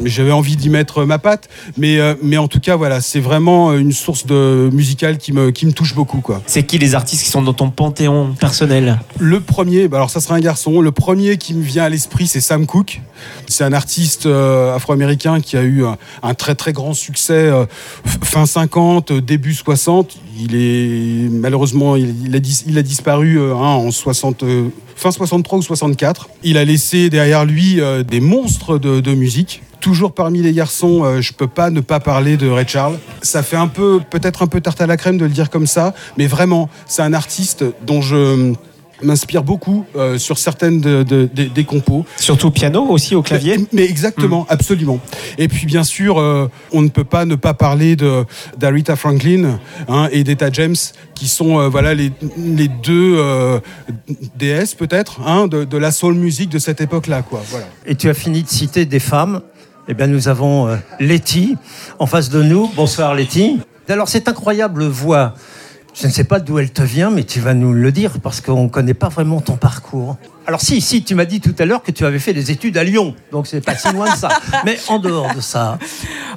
J'avais 0.04 0.32
envie 0.32 0.56
d'y 0.56 0.70
mettre 0.70 1.04
ma 1.04 1.18
patte, 1.18 1.48
mais, 1.76 1.98
euh, 1.98 2.14
mais 2.22 2.36
en 2.36 2.48
tout 2.48 2.60
cas, 2.60 2.76
voilà, 2.76 3.00
c'est 3.00 3.20
vraiment 3.20 3.72
une 3.74 3.92
source 3.92 4.26
de 4.26 4.70
musicale 4.72 5.18
qui 5.18 5.32
me, 5.32 5.50
qui 5.50 5.66
me 5.66 5.72
touche 5.72 5.94
beaucoup, 5.94 6.20
quoi. 6.20 6.42
C'est 6.46 6.62
qui 6.64 6.78
les 6.78 6.94
artistes 6.94 7.24
qui 7.24 7.30
sont 7.30 7.42
dans 7.42 7.52
ton 7.54 7.70
panthéon 7.70 8.34
personnel? 8.38 8.98
Le 9.18 9.40
premier, 9.40 9.88
bah 9.88 9.96
alors 9.98 10.10
ça 10.10 10.20
sera 10.20 10.34
un 10.34 10.40
garçon. 10.40 10.80
Le 10.80 10.92
premier 10.92 11.36
qui 11.38 11.54
me 11.54 11.62
vient 11.62 11.84
à 11.84 11.88
l'esprit, 11.88 12.26
c'est 12.26 12.40
Sam 12.40 12.66
Cooke. 12.66 13.00
C'est 13.48 13.64
un 13.64 13.72
artiste 13.72 14.26
euh, 14.26 14.74
afro-américain 14.76 15.40
qui 15.40 15.56
a 15.56 15.62
eu 15.62 15.84
un, 15.84 15.96
un 16.22 16.34
très 16.34 16.54
très 16.54 16.72
grand 16.72 16.94
succès 16.94 17.32
euh, 17.34 17.66
fin 18.22 18.46
50, 18.46 19.10
euh, 19.10 19.20
début 19.20 19.54
60. 19.54 20.16
Il 20.40 20.54
est 20.54 21.28
malheureusement 21.30 21.96
il, 21.96 22.14
il 22.26 22.36
a, 22.36 22.38
dis- 22.38 22.62
il 22.68 22.78
a 22.78 22.82
disparu 22.82 23.40
euh, 23.40 23.54
hein, 23.54 23.58
en 23.74 23.90
60, 23.90 24.42
euh, 24.44 24.68
fin 24.98 25.10
63 25.10 25.58
ou 25.58 25.62
64. 25.62 26.28
Il 26.42 26.58
a 26.58 26.64
laissé 26.64 27.08
derrière 27.08 27.44
lui 27.44 27.80
euh, 27.80 28.02
des 28.02 28.20
monstres 28.20 28.78
de, 28.78 29.14
musique. 29.14 29.62
Toujours 29.80 30.12
parmi 30.12 30.42
les 30.42 30.52
garçons, 30.52 31.04
euh, 31.04 31.20
je 31.20 31.32
peux 31.32 31.46
pas 31.46 31.70
ne 31.70 31.80
pas 31.80 32.00
parler 32.00 32.36
de 32.36 32.48
Ray 32.48 32.66
Charles. 32.66 32.98
Ça 33.22 33.42
fait 33.42 33.56
un 33.56 33.68
peu, 33.68 34.00
peut-être 34.10 34.42
un 34.42 34.48
peu 34.48 34.60
tarte 34.60 34.80
à 34.80 34.86
la 34.86 34.96
crème 34.96 35.16
de 35.16 35.24
le 35.24 35.30
dire 35.30 35.50
comme 35.50 35.66
ça, 35.66 35.94
mais 36.16 36.26
vraiment, 36.26 36.68
c'est 36.86 37.02
un 37.02 37.14
artiste 37.14 37.64
dont 37.86 38.02
je 38.02 38.54
m'inspire 39.02 39.42
beaucoup 39.42 39.84
euh, 39.96 40.18
sur 40.18 40.38
certaines 40.38 40.80
de- 40.80 41.02
de- 41.02 41.28
des- 41.32 41.48
des 41.48 41.64
compos. 41.64 42.04
Surtout 42.16 42.48
au 42.48 42.50
piano, 42.50 42.86
aussi 42.88 43.14
au 43.14 43.22
clavier 43.22 43.58
Mais, 43.58 43.64
mais 43.72 43.84
exactement, 43.84 44.46
absolument. 44.48 44.98
Et 45.38 45.48
puis 45.48 45.66
bien 45.66 45.84
sûr, 45.84 46.18
euh, 46.18 46.48
on 46.72 46.82
ne 46.82 46.88
peut 46.88 47.04
pas 47.04 47.24
ne 47.24 47.34
pas 47.36 47.54
parler 47.54 47.96
de 47.96 48.24
d'Aretha 48.56 48.96
Franklin 48.96 49.58
hein, 49.88 50.08
et 50.12 50.24
d'Etta 50.24 50.50
James, 50.52 50.76
qui 51.14 51.28
sont 51.28 51.58
euh, 51.60 51.68
voilà 51.68 51.94
les, 51.94 52.10
les 52.36 52.68
deux 52.68 53.18
déesses 54.36 54.74
peut-être 54.74 55.20
hein, 55.26 55.46
de, 55.46 55.76
la 55.78 55.90
soul 55.92 56.14
music 56.14 56.48
de 56.50 56.58
cette 56.58 56.80
époque-là, 56.80 57.22
quoi. 57.22 57.42
Voilà. 57.50 57.66
Et 57.86 57.94
tu 57.94 58.08
as 58.08 58.14
fini 58.14 58.42
de 58.42 58.48
citer 58.48 58.84
des 58.84 59.00
femmes. 59.00 59.40
Eh 59.88 59.94
bien, 59.94 60.06
nous 60.06 60.28
avons 60.28 60.68
Letty 61.00 61.56
en 61.98 62.06
face 62.06 62.28
de 62.28 62.42
nous. 62.42 62.70
Bonsoir, 62.76 63.14
Letty. 63.14 63.58
Alors, 63.88 64.08
cette 64.08 64.28
incroyable 64.28 64.84
voix, 64.84 65.32
je 66.00 66.06
ne 66.06 66.12
sais 66.12 66.24
pas 66.24 66.38
d'où 66.38 66.58
elle 66.58 66.70
te 66.70 66.82
vient, 66.82 67.10
mais 67.10 67.24
tu 67.24 67.40
vas 67.40 67.54
nous 67.54 67.72
le 67.72 67.90
dire 67.90 68.20
parce 68.20 68.40
qu'on 68.40 68.64
ne 68.64 68.68
connaît 68.68 68.94
pas 68.94 69.08
vraiment 69.08 69.40
ton 69.40 69.56
parcours. 69.56 70.16
Alors, 70.48 70.62
si, 70.62 70.80
si, 70.80 71.02
tu 71.02 71.14
m'as 71.14 71.26
dit 71.26 71.42
tout 71.42 71.54
à 71.58 71.66
l'heure 71.66 71.82
que 71.82 71.90
tu 71.90 72.06
avais 72.06 72.18
fait 72.18 72.32
des 72.32 72.50
études 72.50 72.78
à 72.78 72.82
Lyon, 72.82 73.14
donc 73.32 73.46
c'est 73.46 73.62
pas 73.62 73.74
si 73.74 73.92
loin 73.92 74.10
de 74.10 74.16
ça. 74.16 74.30
Mais 74.64 74.78
en 74.88 74.98
dehors 74.98 75.34
de 75.34 75.42
ça, 75.42 75.78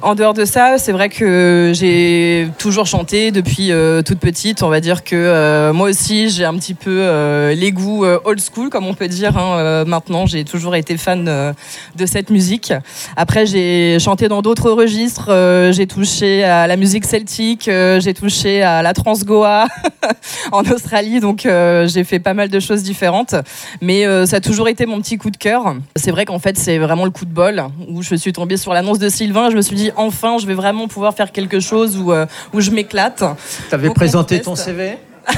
En 0.02 0.14
dehors 0.14 0.34
de 0.34 0.44
ça, 0.44 0.76
c'est 0.76 0.92
vrai 0.92 1.08
que 1.08 1.72
j'ai 1.74 2.46
toujours 2.58 2.84
chanté 2.84 3.30
depuis 3.30 3.72
euh, 3.72 4.02
toute 4.02 4.18
petite. 4.18 4.62
On 4.62 4.68
va 4.68 4.80
dire 4.80 5.02
que 5.02 5.16
euh, 5.16 5.72
moi 5.72 5.88
aussi, 5.88 6.28
j'ai 6.28 6.44
un 6.44 6.52
petit 6.58 6.74
peu 6.74 6.90
euh, 6.90 7.54
les 7.54 7.72
goûts 7.72 8.04
old 8.04 8.38
school, 8.38 8.68
comme 8.68 8.86
on 8.86 8.92
peut 8.92 9.08
dire. 9.08 9.38
hein. 9.38 9.84
Maintenant, 9.86 10.26
j'ai 10.26 10.44
toujours 10.44 10.76
été 10.76 10.98
fan 10.98 11.54
de 11.96 12.06
cette 12.06 12.28
musique. 12.28 12.74
Après, 13.16 13.46
j'ai 13.46 13.96
chanté 13.98 14.28
dans 14.28 14.42
d'autres 14.42 14.72
registres. 14.72 15.30
J'ai 15.72 15.86
touché 15.86 16.44
à 16.44 16.66
la 16.66 16.76
musique 16.76 17.06
celtique, 17.06 17.64
j'ai 17.64 18.12
touché 18.12 18.60
à 18.60 18.82
la 18.82 18.92
trance 18.92 19.24
goa 19.24 19.68
en 20.52 20.64
Australie. 20.64 21.20
Donc, 21.20 21.44
j'ai 21.44 22.04
fait 22.04 22.18
pas 22.18 22.34
mal 22.34 22.50
de 22.50 22.60
choses 22.60 22.82
différentes. 22.82 23.36
Mais 23.80 24.01
euh, 24.06 24.26
ça 24.26 24.36
a 24.36 24.40
toujours 24.40 24.68
été 24.68 24.86
mon 24.86 25.00
petit 25.00 25.18
coup 25.18 25.30
de 25.30 25.36
cœur. 25.36 25.74
C'est 25.96 26.10
vrai 26.10 26.24
qu'en 26.24 26.38
fait, 26.38 26.58
c'est 26.58 26.78
vraiment 26.78 27.04
le 27.04 27.10
coup 27.10 27.24
de 27.24 27.32
bol 27.32 27.64
où 27.88 28.02
je 28.02 28.14
suis 28.14 28.32
tombée 28.32 28.56
sur 28.56 28.72
l'annonce 28.72 28.98
de 28.98 29.08
Sylvain. 29.08 29.50
Je 29.50 29.56
me 29.56 29.62
suis 29.62 29.76
dit, 29.76 29.90
enfin, 29.96 30.38
je 30.38 30.46
vais 30.46 30.54
vraiment 30.54 30.88
pouvoir 30.88 31.14
faire 31.14 31.32
quelque 31.32 31.60
chose 31.60 31.96
où, 31.96 32.12
euh, 32.12 32.26
où 32.52 32.60
je 32.60 32.70
m'éclate. 32.70 33.22
tu 33.68 33.74
avais 33.74 33.88
Au 33.88 33.94
présenté 33.94 34.40
ton 34.40 34.56
CV 34.56 34.96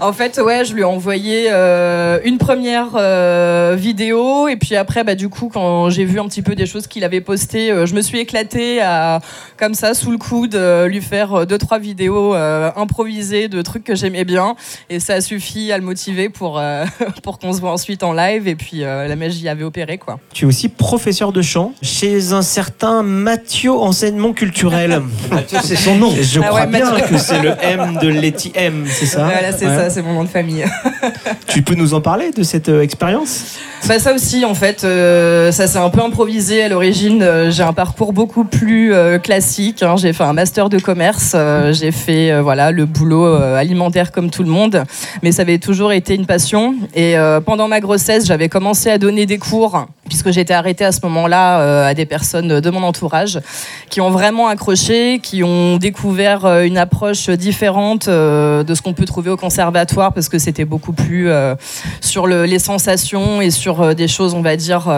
En 0.00 0.12
fait, 0.12 0.38
ouais, 0.38 0.64
je 0.64 0.74
lui 0.74 0.82
ai 0.82 0.84
envoyé 0.84 1.46
euh, 1.50 2.18
une 2.24 2.38
première 2.38 2.88
euh, 2.96 3.76
vidéo 3.78 4.48
et 4.48 4.56
puis 4.56 4.76
après, 4.76 5.04
bah, 5.04 5.14
du 5.14 5.28
coup, 5.28 5.50
quand 5.52 5.90
j'ai 5.90 6.04
vu 6.04 6.18
un 6.20 6.26
petit 6.26 6.42
peu 6.42 6.54
des 6.54 6.66
choses 6.66 6.86
qu'il 6.86 7.04
avait 7.04 7.20
postées, 7.20 7.70
euh, 7.70 7.86
je 7.86 7.94
me 7.94 8.02
suis 8.02 8.18
éclatée 8.18 8.80
à, 8.80 9.20
comme 9.56 9.74
ça, 9.74 9.94
sous 9.94 10.10
le 10.10 10.18
coude, 10.18 10.54
euh, 10.54 10.88
lui 10.88 11.00
faire 11.00 11.46
deux 11.46 11.58
trois 11.58 11.78
vidéos 11.78 12.34
euh, 12.34 12.70
improvisées 12.76 13.48
de 13.48 13.62
trucs 13.62 13.84
que 13.84 13.94
j'aimais 13.94 14.24
bien 14.24 14.54
et 14.90 15.00
ça 15.00 15.14
a 15.14 15.20
suffi 15.20 15.72
à 15.72 15.78
le 15.78 15.84
motiver 15.84 16.28
pour 16.28 16.58
euh, 16.58 16.84
pour 17.22 17.38
qu'on 17.38 17.52
se 17.52 17.60
voit 17.60 17.72
ensuite 17.72 18.02
en 18.02 18.12
live 18.12 18.48
et 18.48 18.54
puis 18.56 18.84
euh, 18.84 19.06
la 19.06 19.16
magie 19.16 19.48
avait 19.48 19.64
opéré 19.64 19.98
quoi. 19.98 20.18
Tu 20.32 20.44
es 20.44 20.48
aussi 20.48 20.68
professeur 20.68 21.32
de 21.32 21.42
chant 21.42 21.72
chez 21.82 22.32
un 22.32 22.42
certain 22.42 23.02
Mathieu 23.02 23.72
Enseignement 23.72 24.32
Culturel. 24.32 25.02
Mathieu, 25.30 25.58
c'est 25.62 25.76
son 25.76 25.96
nom. 25.96 26.12
Je 26.20 26.40
Ah 26.40 26.46
crois 26.48 26.60
ouais, 26.62 26.66
bien 26.66 26.90
Mathieu. 26.90 27.06
que 27.16 27.18
c'est 27.18 27.40
le 27.40 27.52
M 27.62 27.81
de 28.00 28.08
Letty 28.08 28.52
M, 28.54 28.84
c'est 28.88 29.06
ça 29.06 29.24
voilà, 29.24 29.52
c'est 29.52 29.66
Ouais. 29.66 29.76
ça, 29.76 29.90
c'est 29.90 30.02
mon 30.02 30.12
nom 30.14 30.24
de 30.24 30.28
famille. 30.28 30.64
Tu 31.46 31.62
peux 31.62 31.74
nous 31.74 31.92
en 31.94 32.00
parler 32.00 32.30
de 32.30 32.42
cette 32.42 32.68
euh, 32.68 32.82
expérience? 32.82 33.56
Bah 33.88 33.98
ça 33.98 34.14
aussi 34.14 34.44
en 34.44 34.54
fait, 34.54 34.84
euh, 34.84 35.50
ça 35.52 35.66
s'est 35.66 35.78
un 35.78 35.90
peu 35.90 36.00
improvisé 36.00 36.62
à 36.62 36.68
l'origine. 36.68 37.22
Euh, 37.22 37.50
j'ai 37.50 37.62
un 37.64 37.72
parcours 37.72 38.12
beaucoup 38.12 38.44
plus 38.44 38.92
classique. 39.22 39.82
hein. 39.82 39.96
J'ai 39.96 40.12
fait 40.12 40.22
un 40.24 40.32
master 40.32 40.68
de 40.68 40.78
commerce, 40.78 41.34
j'ai 41.72 41.90
fait 41.90 42.40
voilà 42.40 42.70
le 42.70 42.86
boulot 42.86 43.26
alimentaire 43.34 44.12
comme 44.12 44.30
tout 44.30 44.42
le 44.42 44.48
monde, 44.48 44.84
mais 45.22 45.32
ça 45.32 45.42
avait 45.42 45.58
toujours 45.58 45.92
été 45.92 46.14
une 46.14 46.26
passion. 46.26 46.74
Et 46.94 47.14
pendant 47.44 47.68
ma 47.68 47.80
grossesse, 47.80 48.26
j'avais 48.26 48.48
commencé 48.48 48.90
à 48.90 48.98
donner 48.98 49.26
des 49.26 49.38
cours 49.38 49.86
puisque 50.08 50.30
j'étais 50.30 50.52
arrêtée 50.52 50.84
à 50.84 50.92
ce 50.92 51.00
moment-là 51.04 51.60
euh, 51.60 51.86
à 51.86 51.94
des 51.94 52.06
personnes 52.06 52.60
de 52.60 52.70
mon 52.70 52.82
entourage 52.82 53.40
qui 53.88 54.00
ont 54.00 54.10
vraiment 54.10 54.48
accroché, 54.48 55.20
qui 55.22 55.42
ont 55.44 55.76
découvert 55.78 56.44
euh, 56.44 56.64
une 56.64 56.76
approche 56.76 57.30
différente 57.30 58.08
euh, 58.08 58.62
de 58.64 58.74
ce 58.74 58.82
qu'on 58.82 58.92
peut 58.94 59.04
trouver 59.04 59.30
au 59.30 59.36
conservatoire 59.36 60.12
parce 60.12 60.28
que 60.28 60.38
c'était 60.38 60.64
beaucoup 60.64 60.92
plus 60.92 61.30
euh, 61.30 61.54
sur 62.00 62.26
le- 62.26 62.44
les 62.44 62.58
sensations 62.58 63.40
et 63.40 63.50
sur 63.50 63.80
euh, 63.80 63.94
des 63.94 64.08
choses, 64.08 64.34
on 64.34 64.42
va 64.42 64.56
dire, 64.56 64.88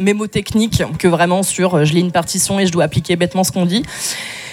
mémotechniques 0.00 0.82
que 0.98 1.08
vraiment 1.08 1.42
sur 1.42 1.84
je 1.84 1.92
lis 1.92 2.00
une 2.00 2.12
partition 2.12 2.58
et 2.58 2.66
je 2.66 2.72
dois 2.72 2.84
appliquer 2.84 3.16
bêtement 3.16 3.44
ce 3.44 3.52
qu'on 3.52 3.66
dit. 3.66 3.84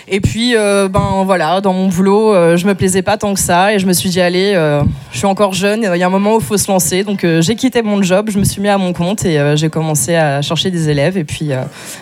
Et 0.10 0.22
puis, 0.22 0.56
euh, 0.56 0.88
ben 0.88 1.24
voilà, 1.26 1.60
dans 1.60 1.74
mon 1.74 1.90
boulot, 1.90 2.34
euh, 2.34 2.56
je 2.56 2.66
me 2.66 2.76
plaisais 2.76 3.02
pas 3.02 3.18
tant 3.18 3.34
que 3.34 3.42
ça 3.42 3.74
et 3.74 3.80
je 3.80 3.86
me 3.86 3.92
suis 3.92 4.08
dit, 4.08 4.22
allez, 4.22 4.54
euh, 4.56 4.82
je 5.12 5.18
suis 5.18 5.26
encore 5.28 5.54
jeune, 5.54 5.82
il 5.94 6.00
y 6.00 6.04
a 6.04 6.08
un 6.08 6.10
moment 6.10 6.36
où 6.36 6.40
il 6.40 6.46
faut 6.46 6.56
se 6.56 6.72
lancer. 6.72 7.04
Donc, 7.04 7.26
euh, 7.26 7.42
j'ai 7.42 7.56
quitté 7.56 7.82
mon 7.82 8.02
job, 8.02 8.30
je 8.30 8.40
me 8.40 8.46
suis 8.46 8.62
mis 8.62 8.70
à 8.70 8.78
mon 8.78 8.94
compte 8.94 9.26
et 9.26 9.38
j'ai 9.58 9.70
commencé 9.70 10.16
à 10.16 10.42
chercher 10.42 10.72
des 10.72 10.88
élèves. 10.88 11.18
Et 11.18 11.26
puis, 11.26 11.50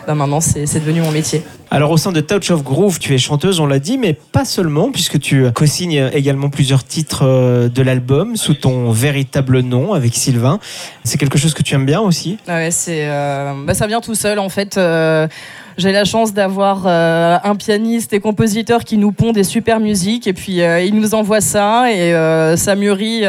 ben, 0.06 0.13
maintenant, 0.13 0.39
c'est 0.39 0.68
c'est 0.68 0.80
devenu 0.80 1.02
mon 1.02 1.12
métier. 1.12 1.41
Alors 1.72 1.89
au 1.89 1.98
sein 1.98 2.12
de 2.12 2.22
Touch 2.22 2.52
of 2.52 2.63
Groove, 2.63 3.00
tu 3.00 3.15
es 3.15 3.18
chanteuse, 3.18 3.60
on 3.60 3.65
l'a 3.65 3.80
dit, 3.80 3.98
mais 3.98 4.13
pas 4.13 4.46
seulement, 4.46 4.91
puisque 4.91 5.20
tu 5.20 5.52
co-signes 5.52 6.10
également 6.13 6.50
plusieurs 6.50 6.84
titres 6.84 7.70
de 7.74 7.82
l'album 7.82 8.38
sous 8.38 8.54
ton 8.54 8.91
véritable 8.91 9.62
nom 9.62 9.94
avec 9.94 10.13
Sylvain. 10.13 10.60
C'est 11.04 11.18
quelque 11.18 11.39
chose 11.39 11.56
que 11.56 11.63
tu 11.63 11.74
aimes 11.74 11.88
bien 11.88 12.02
aussi? 12.02 12.38
Ah 12.48 12.58
ouais, 12.58 12.72
c'est, 12.72 13.08
bah, 13.08 13.74
ça 13.74 13.88
vient 13.88 14.00
tout 14.00 14.15
seul 14.15 14.38
en 14.38 14.50
fait. 14.50 14.80
J'ai 15.77 15.91
la 15.91 16.05
chance 16.05 16.33
d'avoir 16.33 16.83
euh, 16.85 17.38
un 17.43 17.55
pianiste 17.55 18.13
et 18.13 18.21
compositeur 18.21 18.85
qui 18.85 18.97
nous 18.97 19.11
pond 19.11 19.33
des 19.33 19.43
super 19.43 19.81
musiques 19.81 20.25
et 20.25 20.31
puis 20.31 20.61
euh, 20.61 20.79
il 20.79 20.95
nous 20.95 21.13
envoie 21.13 21.41
ça 21.41 21.91
et 21.91 22.13
euh, 22.13 22.55
ça 22.55 22.75
mûrit. 22.75 23.23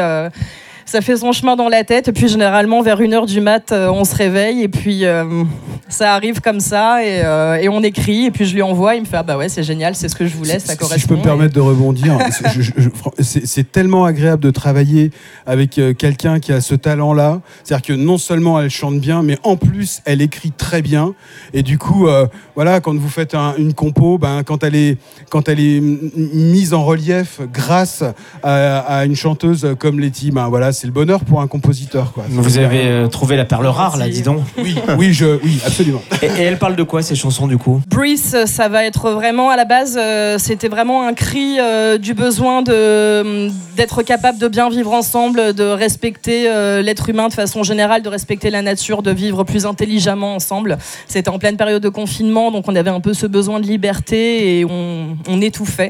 Ça 0.87 1.01
fait 1.01 1.17
son 1.17 1.31
chemin 1.33 1.55
dans 1.55 1.67
la 1.69 1.83
tête 1.83 2.07
et 2.07 2.11
puis 2.13 2.27
généralement 2.27 2.81
vers 2.81 2.99
une 3.01 3.13
heure 3.13 3.25
du 3.27 3.39
mat 3.41 3.71
euh, 3.71 3.89
on 3.91 4.03
se 4.05 4.15
réveille 4.15 4.63
et 4.63 4.67
puis 4.69 5.05
euh, 5.05 5.43
ça 5.89 6.13
arrive 6.15 6.41
comme 6.41 6.59
ça 6.61 7.03
et, 7.05 7.21
euh, 7.23 7.55
et 7.57 7.69
on 7.69 7.83
écrit 7.83 8.25
et 8.25 8.31
puis 8.31 8.45
je 8.45 8.53
lui 8.55 8.61
envoie 8.61 8.95
il 8.95 9.01
me 9.01 9.05
fait 9.05 9.17
ah 9.17 9.23
bah 9.23 9.37
ouais 9.37 9.49
c'est 9.49 9.63
génial 9.63 9.93
c'est 9.95 10.07
ce 10.09 10.15
que 10.15 10.25
je 10.25 10.35
voulais 10.35 10.57
ça 10.59 10.71
Si- 10.71 10.77
correspond 10.77 10.95
Si 10.97 11.01
je 11.03 11.07
peux 11.09 11.15
me 11.17 11.21
permettre 11.23 11.53
de 11.53 11.59
rebondir, 11.59 12.17
c'est- 13.19 13.71
tellement 13.71 14.05
agréable 14.05 14.41
de 14.41 14.49
travailler 14.49 15.11
avec 15.45 15.79
quelqu'un 15.97 16.39
qui 16.39 16.53
a 16.53 16.61
ce 16.61 16.73
talent-là. 16.73 17.41
C'est-à-dire 17.63 17.85
que 17.85 17.93
non 17.93 18.17
seulement 18.17 18.59
elle 18.61 18.69
chante 18.69 18.99
bien, 18.99 19.23
mais 19.23 19.37
en 19.43 19.57
plus 19.57 20.01
elle 20.05 20.21
écrit 20.21 20.51
très 20.51 20.81
bien. 20.81 21.13
Et 21.53 21.63
du 21.63 21.77
coup, 21.77 22.07
euh, 22.07 22.27
voilà, 22.55 22.79
quand 22.79 22.95
vous 22.97 23.09
faites 23.09 23.35
un- 23.35 23.53
une 23.57 23.73
compo, 23.73 24.17
ben, 24.17 24.43
quand 24.43 24.63
elle 24.63 24.75
est 24.75 24.97
quand 25.29 25.49
elle 25.49 25.59
est 25.59 25.81
mise 25.81 26.73
en 26.73 26.85
relief 26.85 27.41
grâce 27.53 28.03
à, 28.41 28.79
à 28.79 29.05
une 29.05 29.15
chanteuse 29.15 29.75
comme 29.77 29.99
Letty, 29.99 30.31
ben 30.31 30.47
voilà, 30.47 30.71
c'est 30.77 30.85
le 30.87 30.93
bonheur 30.93 31.21
pour 31.25 31.41
un 31.41 31.47
compositeur. 31.47 32.11
Quoi. 32.13 32.25
Vous 32.29 32.59
avez 32.59 32.81
euh, 32.85 33.07
trouvé 33.07 33.35
la 33.35 33.45
perle 33.45 33.65
rare, 33.65 33.97
là, 33.97 34.07
dis 34.07 34.21
donc. 34.21 34.41
Oui, 34.57 34.75
oui, 34.99 35.11
je, 35.13 35.39
oui, 35.43 35.59
absolument. 35.65 36.01
Et, 36.21 36.27
et 36.27 36.43
elle 36.43 36.59
parle 36.59 36.75
de 36.75 36.83
quoi, 36.83 37.01
ces 37.01 37.15
chansons, 37.15 37.47
du 37.47 37.57
coup? 37.57 37.81
Breeze, 37.89 38.45
ça 38.45 38.69
va 38.69 38.85
être 38.85 39.09
vraiment 39.11 39.49
à 39.49 39.55
la 39.55 39.65
base, 39.65 39.97
euh, 39.99 40.37
c'était 40.37 40.67
vraiment 40.67 41.07
un 41.07 41.13
cri 41.13 41.57
euh, 41.59 41.97
du 41.97 42.13
besoin 42.13 42.61
de 42.61 43.49
d'être 43.75 44.01
capable 44.01 44.39
de 44.39 44.47
bien 44.47 44.69
vivre 44.69 44.91
ensemble, 44.93 45.53
de 45.53 45.63
respecter 45.63 46.49
euh, 46.49 46.81
l'être 46.81 47.09
humain 47.09 47.27
de 47.27 47.33
façon 47.33 47.61
générale, 47.63 48.01
de 48.01 48.09
respecter 48.09 48.49
la 48.49 48.63
nature, 48.63 49.03
de 49.03 49.11
vivre 49.11 49.43
plus 49.43 49.65
intelligemment 49.67 50.33
ensemble. 50.35 50.77
C'était 51.07 51.29
en 51.29 51.37
pleine 51.37 51.57
période 51.57 51.83
de 51.83 51.89
confinement, 51.89 52.51
donc 52.51 52.65
on 52.67 52.75
avait 52.75 52.89
un 52.89 52.99
peu 52.99 53.13
ce 53.13 53.27
besoin 53.27 53.59
de 53.59 53.67
liberté 53.67 54.59
et 54.59 54.65
on, 54.65 55.15
on 55.27 55.41
étouffait. 55.41 55.89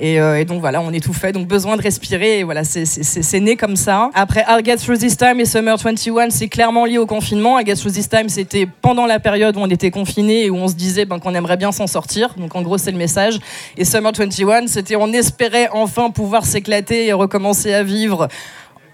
Et, 0.00 0.20
euh, 0.20 0.40
et 0.40 0.44
donc 0.44 0.60
voilà, 0.60 0.80
on 0.80 0.92
étouffait, 0.92 1.30
donc 1.32 1.46
besoin 1.46 1.76
de 1.76 1.82
respirer. 1.82 2.40
Et 2.40 2.44
voilà, 2.44 2.64
c'est- 2.64 2.84
c'est 2.84 3.04
c'est- 3.04 3.22
c'est 3.22 3.40
né 3.40 3.56
comme 3.56 3.76
ça. 3.76 4.10
Après, 4.22 4.44
I'll 4.46 4.62
Get 4.62 4.76
Through 4.76 4.98
This 4.98 5.16
Time 5.16 5.40
et 5.40 5.46
Summer 5.46 5.78
21, 5.78 6.28
c'est 6.28 6.48
clairement 6.48 6.84
lié 6.84 6.98
au 6.98 7.06
confinement. 7.06 7.58
I'll 7.58 7.64
Get 7.64 7.76
Through 7.76 7.92
This 7.92 8.06
Time, 8.06 8.28
c'était 8.28 8.66
pendant 8.66 9.06
la 9.06 9.18
période 9.18 9.56
où 9.56 9.60
on 9.60 9.70
était 9.70 9.90
confiné 9.90 10.44
et 10.44 10.50
où 10.50 10.56
on 10.56 10.68
se 10.68 10.74
disait 10.74 11.06
ben, 11.06 11.18
qu'on 11.18 11.34
aimerait 11.34 11.56
bien 11.56 11.72
s'en 11.72 11.86
sortir. 11.86 12.34
Donc 12.36 12.54
en 12.54 12.60
gros, 12.60 12.76
c'est 12.76 12.90
le 12.90 12.98
message. 12.98 13.38
Et 13.78 13.86
Summer 13.86 14.12
21, 14.14 14.66
c'était 14.66 14.94
on 14.94 15.10
espérait 15.14 15.70
enfin 15.72 16.10
pouvoir 16.10 16.44
s'éclater 16.44 17.06
et 17.06 17.14
recommencer 17.14 17.72
à 17.72 17.82
vivre 17.82 18.28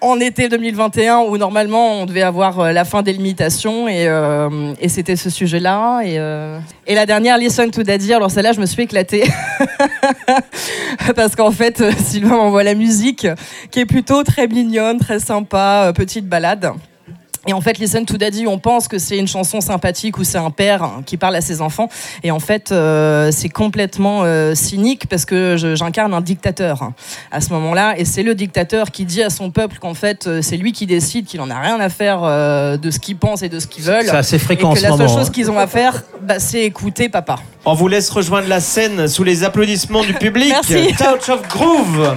en 0.01 0.21
été 0.21 0.49
2021 0.49 1.21
où 1.29 1.39
normalement 1.39 2.01
on 2.01 2.07
devait 2.07 2.23
avoir 2.23 2.61
euh, 2.61 2.73
la 2.73 2.85
fin 2.85 3.03
des 3.03 3.13
limitations 3.13 3.89
et, 3.89 4.07
euh, 4.07 4.75
c'était 4.89 5.17
ce 5.17 5.31
sujet-là. 5.31 6.03
Et, 6.03 6.19
euh, 6.19 6.59
et 6.87 6.95
la 6.95 7.07
dernière, 7.07 7.39
Listen 7.39 7.71
to 7.71 7.83
Daddy, 7.83 8.13
alors 8.13 8.31
celle-là 8.31 8.53
je 8.53 8.61
me 8.61 8.67
suis 8.67 8.83
éclatée 8.83 9.25
parce 11.17 11.35
qu'en 11.37 11.51
fait 11.51 11.83
Sylvain 11.99 12.37
m'envoie 12.37 12.63
la 12.63 12.75
musique 12.75 13.27
qui 13.71 13.81
est 13.81 13.87
plutôt 13.87 14.23
très 14.23 14.47
mignonne, 14.47 14.99
très 14.99 15.21
sympa, 15.21 15.93
petite 15.95 16.27
balade. 16.27 16.73
Et 17.47 17.53
en 17.53 17.61
fait, 17.61 17.79
Listen 17.79 18.05
to 18.05 18.17
Daddy, 18.17 18.47
on 18.47 18.59
pense 18.59 18.89
que 18.89 18.99
c'est 18.99 19.19
une 19.19 19.29
chanson 19.29 19.61
sympathique 19.61 20.19
où 20.19 20.25
c'est 20.25 20.39
un 20.39 20.51
père 20.51 20.83
hein, 20.83 21.03
qui 21.07 21.17
parle 21.17 21.37
à 21.37 21.41
ses 21.41 21.61
enfants. 21.61 21.89
Et 22.23 22.31
en 22.31 22.41
fait, 22.41 22.73
euh, 22.73 23.31
c'est 23.33 23.49
complètement 23.49 24.23
euh, 24.25 24.55
cynique 24.55 25.07
parce 25.09 25.25
que 25.25 25.57
j'incarne 25.75 26.13
un 26.13 26.21
dictateur 26.21 26.83
hein, 26.83 26.95
à 27.31 27.41
ce 27.41 27.51
moment-là. 27.53 27.95
Et 27.99 28.05
c'est 28.05 28.23
le 28.23 28.35
dictateur 28.35 28.91
qui 28.91 29.05
dit 29.05 29.23
à 29.23 29.31
son 29.31 29.51
peuple 29.51 29.79
qu'en 29.79 29.95
fait, 29.95 30.27
euh, 30.27 30.43
c'est 30.43 30.57
lui 30.57 30.73
qui 30.73 30.87
décide, 30.87 31.27
qu'il 31.27 31.41
en 31.41 31.51
a 31.51 31.59
rien 31.61 31.79
à 31.81 31.89
faire 31.89 32.21
euh, 32.25 32.77
de 32.77 32.91
ce 32.91 32.99
qu'ils 32.99 33.17
pensent 33.17 33.43
et 33.43 33.49
de 33.49 33.61
ce 33.61 33.67
qu'ils 33.67 33.85
veulent. 33.85 34.07
C'est 34.07 34.17
assez 34.17 34.37
Et 34.37 34.41
fréquent 34.41 34.71
en 34.71 34.73
que 34.73 34.79
ce 34.79 34.85
la 34.85 34.91
seule 34.91 34.99
moment. 34.99 35.17
chose 35.19 35.29
hein. 35.29 35.33
qu'ils 35.33 35.51
ont 35.51 35.59
à 35.59 35.67
faire, 35.67 36.03
bah, 36.23 36.39
c'est 36.39 36.63
écouter 36.65 37.09
papa. 37.09 37.37
On 37.65 37.75
vous 37.75 37.89
laisse 37.89 38.11
rejoindre 38.11 38.49
la 38.49 38.61
scène 38.61 39.09
sous 39.09 39.25
les 39.25 39.45
applaudissements 39.45 40.03
du 40.05 40.15
public. 40.15 40.51
Merci. 40.51 40.95
Touch 40.97 41.29
of 41.29 41.47
Groove. 41.49 42.17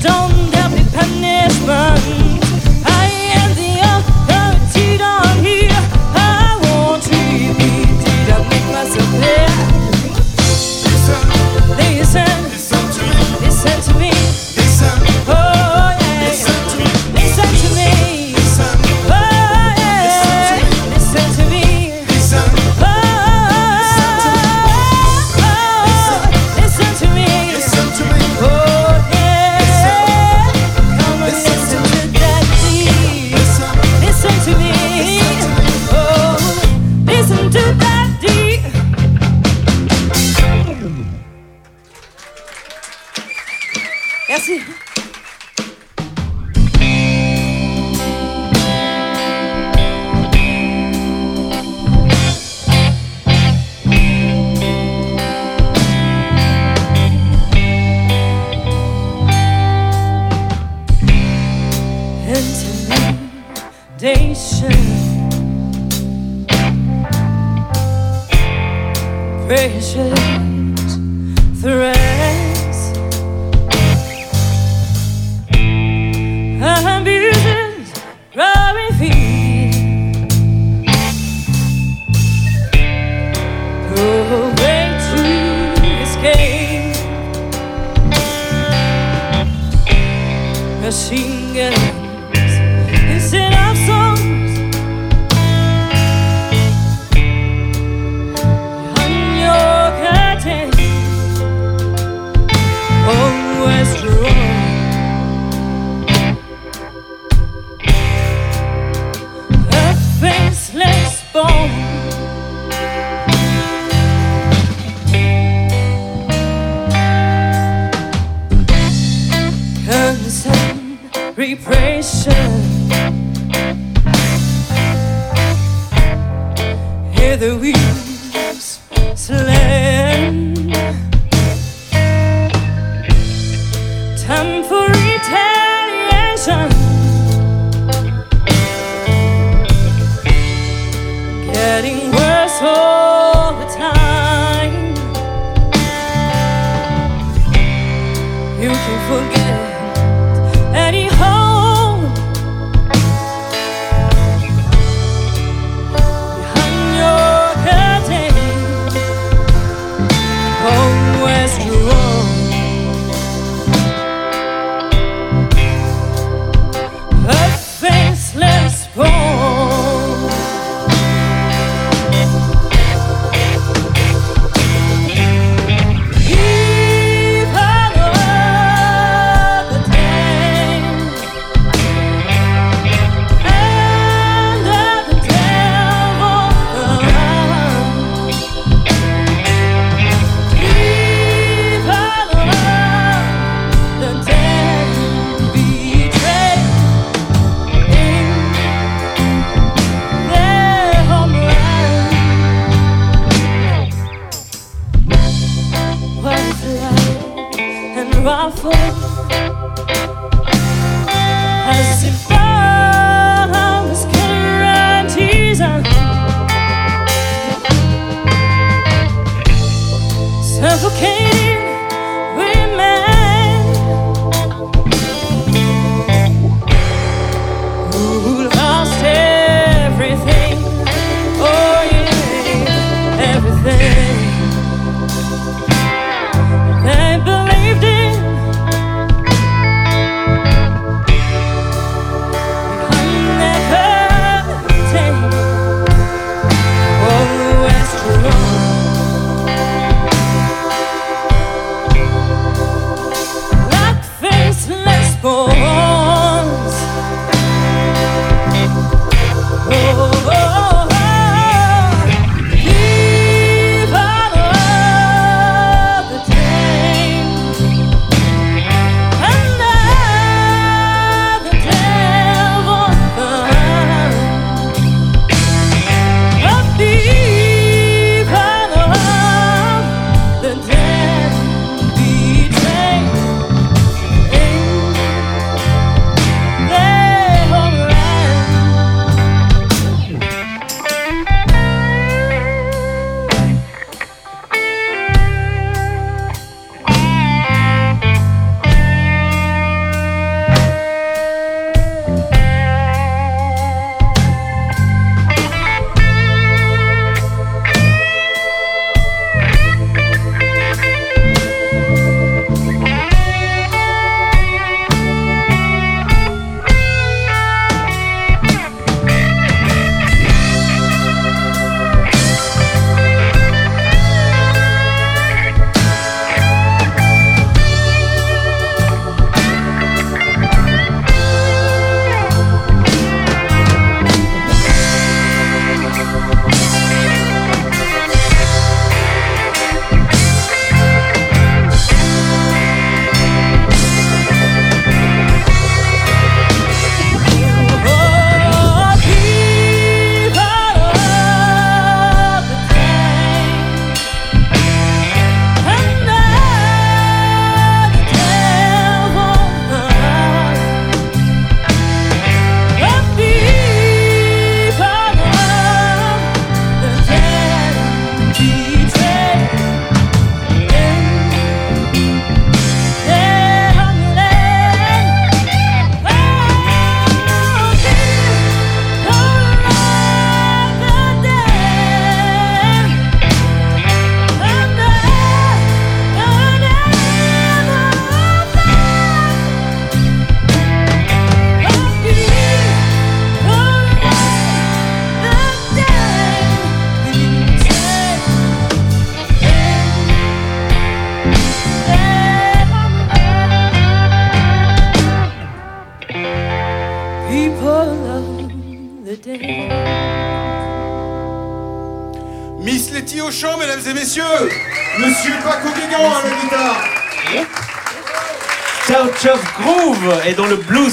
Don't, 0.00 0.37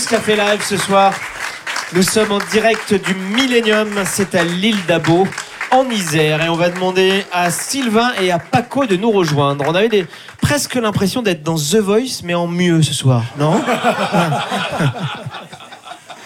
Café 0.10 0.36
Live 0.36 0.62
ce 0.68 0.78
soir. 0.78 1.14
Nous 1.94 2.04
sommes 2.04 2.32
en 2.32 2.40
direct 2.52 2.94
du 2.94 3.16
Millennium, 3.36 3.90
c'est 4.06 4.36
à 4.36 4.44
l'île 4.44 4.78
d'Abo, 4.88 5.28
en 5.72 5.90
Isère. 5.90 6.44
Et 6.44 6.50
on 6.50 6.56
va 6.56 6.70
demander 6.70 7.24
à 7.32 7.50
Sylvain 7.52 8.12
et 8.22 8.32
à 8.32 8.40
Paco 8.40 8.86
de 8.86 8.96
nous 8.96 9.12
rejoindre. 9.12 9.64
On 9.68 9.76
avait 9.76 9.90
des- 9.90 10.06
presque 10.42 10.76
l'impression 10.76 11.22
d'être 11.22 11.44
dans 11.44 11.56
The 11.56 11.76
Voice, 11.78 12.22
mais 12.24 12.34
en 12.34 12.48
mieux 12.48 12.82
ce 12.82 12.94
soir, 12.94 13.24
non? 13.40 13.62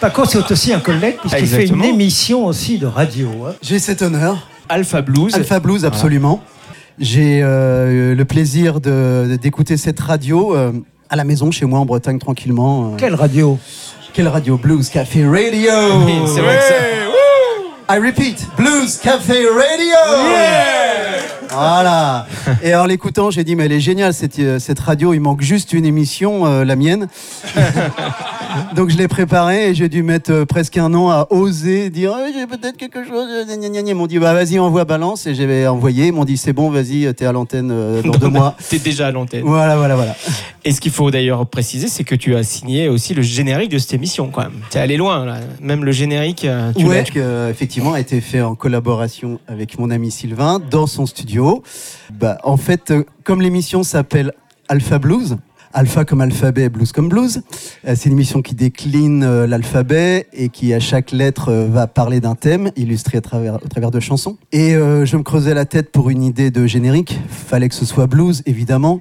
Paco, 0.00 0.24
c'est 0.24 0.50
aussi 0.50 0.72
un 0.72 0.80
collègue 0.80 1.16
puisqu'il 1.20 1.46
fait 1.46 1.66
une 1.66 1.84
émission 1.84 2.46
aussi 2.46 2.78
de 2.78 2.86
radio. 2.86 3.28
hein. 3.48 3.52
J'ai 3.62 3.78
cet 3.78 4.00
honneur. 4.02 4.48
Alpha 4.68 5.02
Blues. 5.02 5.34
Alpha 5.34 5.60
Blues, 5.60 5.84
absolument. 5.84 6.42
J'ai 6.98 7.40
euh, 7.42 8.14
le 8.14 8.24
plaisir 8.24 8.80
de- 8.80 9.36
d'écouter 9.40 9.76
cette 9.76 10.00
radio 10.00 10.54
euh, 10.56 10.72
à 11.10 11.16
la 11.16 11.24
maison, 11.24 11.50
chez 11.50 11.66
moi, 11.66 11.78
en 11.80 11.84
Bretagne, 11.86 12.18
tranquillement. 12.18 12.92
euh. 12.92 12.96
Quelle 12.96 13.14
radio? 13.14 13.58
Quelle 14.12 14.28
radio? 14.28 14.56
Blues 14.56 14.88
Café 14.88 15.24
Radio 15.26 15.70
c'est 16.26 16.40
vrai 16.40 16.56
que 16.56 16.62
ça- 16.62 16.74
I 17.92 17.98
repeat, 17.98 18.46
Blues 18.56 18.98
Café 19.02 19.34
Radio 19.46 20.30
Voilà 21.50 22.26
Et 22.62 22.72
en 22.76 22.86
l'écoutant, 22.86 23.30
j'ai 23.32 23.42
dit, 23.42 23.56
mais 23.56 23.64
elle 23.64 23.72
est 23.72 23.80
géniale 23.80 24.14
cette, 24.14 24.38
euh, 24.38 24.60
cette 24.60 24.78
radio, 24.78 25.12
il 25.12 25.18
manque 25.20 25.40
juste 25.40 25.72
une 25.72 25.84
émission, 25.84 26.46
euh, 26.46 26.64
la 26.64 26.76
mienne. 26.76 27.08
Donc 28.76 28.90
je 28.90 28.96
l'ai 28.96 29.08
préparée 29.08 29.70
et 29.70 29.74
j'ai 29.74 29.88
dû 29.88 30.02
mettre 30.02 30.44
presque 30.44 30.76
un 30.76 30.92
an 30.94 31.10
à 31.10 31.26
oser 31.30 31.88
dire, 31.90 32.12
Ah, 32.16 32.26
j'ai 32.32 32.46
peut-être 32.46 32.76
quelque 32.76 33.04
chose. 33.04 33.28
Ils 33.48 33.94
m'ont 33.94 34.06
dit, 34.06 34.18
bah 34.18 34.34
vas-y, 34.34 34.58
envoie 34.60 34.84
balance. 34.84 35.26
Et 35.26 35.34
j'ai 35.34 35.66
envoyé, 35.66 36.06
ils 36.08 36.12
m'ont 36.12 36.24
dit, 36.24 36.36
c'est 36.36 36.52
bon, 36.52 36.70
vas-y, 36.70 37.12
t'es 37.14 37.26
à 37.26 37.32
l'antenne 37.32 37.70
euh, 37.72 38.02
dans 38.02 38.12
deux 38.12 38.28
mois. 38.38 38.54
T'es 38.68 38.78
déjà 38.78 39.08
à 39.08 39.10
l'antenne. 39.10 39.42
Voilà, 39.44 39.76
voilà, 39.76 39.96
voilà. 39.96 40.14
Et 40.64 40.72
ce 40.72 40.80
qu'il 40.80 40.92
faut 40.92 41.10
d'ailleurs 41.10 41.46
préciser, 41.46 41.88
c'est 41.88 42.04
que 42.04 42.14
tu 42.14 42.36
as 42.36 42.42
signé 42.42 42.88
aussi 42.88 43.14
le 43.14 43.22
générique 43.22 43.70
de 43.70 43.78
cette 43.78 43.94
émission 43.94 44.30
quand 44.30 44.42
même. 44.42 44.60
T'es 44.70 44.78
allé 44.78 44.96
loin 44.96 45.24
là. 45.24 45.40
Même 45.60 45.84
le 45.84 45.92
générique, 45.92 46.44
euh, 46.44 46.72
tu 46.76 46.84
ouais, 46.84 47.04
euh, 47.16 47.50
effectivement, 47.50 47.94
a 47.94 48.00
été 48.00 48.20
fait 48.20 48.42
en 48.42 48.54
collaboration 48.54 49.40
avec 49.46 49.78
mon 49.78 49.90
ami 49.90 50.10
Sylvain 50.10 50.60
dans 50.70 50.86
son 50.86 51.06
studio. 51.06 51.62
Bah, 52.12 52.38
en 52.44 52.56
fait, 52.56 52.90
euh, 52.90 53.04
comme 53.24 53.42
l'émission 53.42 53.82
s'appelle 53.82 54.32
Alpha 54.68 54.98
Blues, 54.98 55.36
Alpha 55.72 56.04
comme 56.04 56.20
alphabet, 56.20 56.68
blues 56.68 56.90
comme 56.90 57.08
blues. 57.08 57.42
C'est 57.84 58.06
une 58.06 58.12
émission 58.12 58.42
qui 58.42 58.56
décline 58.56 59.22
euh, 59.22 59.46
l'alphabet 59.46 60.26
et 60.32 60.48
qui, 60.48 60.74
à 60.74 60.80
chaque 60.80 61.12
lettre, 61.12 61.50
euh, 61.50 61.68
va 61.68 61.86
parler 61.86 62.20
d'un 62.20 62.34
thème 62.34 62.72
illustré 62.74 63.18
à 63.18 63.20
travers, 63.20 63.54
au 63.54 63.68
travers 63.68 63.92
de 63.92 64.00
chansons. 64.00 64.36
Et 64.50 64.74
euh, 64.74 65.04
je 65.04 65.16
me 65.16 65.22
creusais 65.22 65.54
la 65.54 65.66
tête 65.66 65.92
pour 65.92 66.10
une 66.10 66.24
idée 66.24 66.50
de 66.50 66.66
générique. 66.66 67.20
Fallait 67.28 67.68
que 67.68 67.76
ce 67.76 67.84
soit 67.84 68.08
blues, 68.08 68.42
évidemment, 68.46 69.00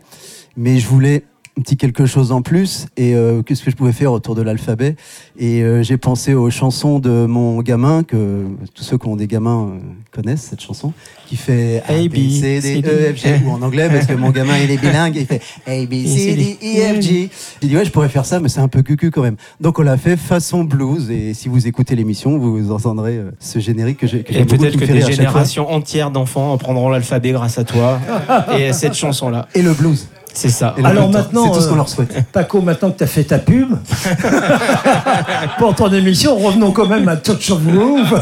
mais 0.58 0.78
je 0.78 0.88
voulais 0.88 1.24
un 1.60 1.62
petit 1.62 1.76
quelque 1.76 2.06
chose 2.06 2.32
en 2.32 2.42
plus. 2.42 2.88
Et 2.96 3.14
euh, 3.14 3.42
qu'est-ce 3.44 3.64
que 3.64 3.70
je 3.70 3.76
pouvais 3.76 3.92
faire 3.92 4.14
autour 4.14 4.34
de 4.34 4.42
l'alphabet? 4.42 4.96
Et 5.38 5.62
euh, 5.62 5.84
j'ai 5.84 5.98
pensé 5.98 6.34
aux 6.34 6.50
chansons 6.50 7.00
de 7.00 7.26
mon 7.26 7.62
gamin 7.62 8.04
que 8.04 8.46
tous 8.74 8.84
ceux 8.84 8.98
qui 8.98 9.08
ont 9.08 9.18
des 9.18 9.28
gamins 9.28 9.72
euh, 9.74 9.80
connaissent 10.12 10.44
cette 10.44 10.62
chanson 10.62 10.94
qui 11.28 11.36
fait 11.36 11.84
A, 11.88 12.08
B, 12.08 12.30
C, 12.30 12.62
D, 12.62 12.82
E, 12.86 13.14
F, 13.14 13.18
G 13.18 13.42
ou 13.46 13.52
en 13.52 13.62
anglais 13.62 13.90
parce 13.90 14.06
que 14.06 14.14
mon 14.14 14.32
gamin 14.32 14.58
il 14.58 14.72
est 14.72 14.78
bilingue 14.78 15.16
il 15.16 15.26
fait 15.26 15.42
A, 15.68 15.86
B, 15.86 16.06
C, 16.06 16.36
D, 16.36 16.58
E, 16.64 16.96
F, 16.96 17.02
G. 17.02 17.30
J'ai 17.62 17.68
dit 17.68 17.76
ouais 17.76 17.86
je 17.86 17.92
pourrais 17.92 18.10
faire 18.10 18.26
ça 18.26 18.40
mais 18.40 18.48
c'est 18.48 18.62
un 18.62 18.70
peu 18.70 18.82
cucu 18.82 19.12
quand 19.12 19.22
même. 19.22 19.36
Donc 19.60 19.80
on 19.80 19.84
l'a 19.84 19.98
fait 19.98 20.18
façon 20.18 20.64
blues. 20.64 21.12
Et 21.12 21.34
si 21.34 21.50
vous 21.50 21.68
écoutez 21.68 21.96
l'émission 21.96 22.38
vous 22.38 22.72
entendrez 22.72 23.18
euh, 23.18 23.32
ce 23.40 23.60
générique 23.60 23.98
que 23.98 24.08
j'ai 24.08 24.20
Et 24.20 24.46
peut-être 24.46 24.78
que 24.78 24.86
des 24.86 25.02
générations 25.02 25.70
entières 25.70 26.12
d'enfants 26.12 26.58
prendront 26.58 26.90
l'alphabet 26.90 27.32
grâce 27.32 27.58
à 27.58 27.66
toi 27.66 28.00
et 28.58 28.68
à 28.68 28.74
cette 28.74 28.96
chanson-là. 28.96 29.48
et 29.54 29.62
le 29.62 29.74
blues 29.74 30.08
C'est 30.34 30.50
ça. 30.50 30.76
Alors 30.84 31.10
maintenant, 31.10 31.46
c'est 31.46 31.52
tout 31.52 31.60
ce 31.62 31.66
euh, 31.66 31.70
qu'on 31.70 31.76
leur 31.76 31.90
souhaite 31.90 32.14
Paco, 32.32 32.62
maintenant 32.62 32.92
que 32.92 32.98
tu 33.00 33.04
as 33.04 33.08
fait 33.08 33.24
ta 33.26 33.40
pub 33.40 33.70
pour 35.58 35.76
ton 35.76 35.92
émission, 35.92 36.36
revenons 36.38 36.72
quand 36.72 36.88
même 36.88 37.08
à 37.08 37.18
Touch 37.18 37.52
of 37.52 37.62
Groove. 37.66 38.22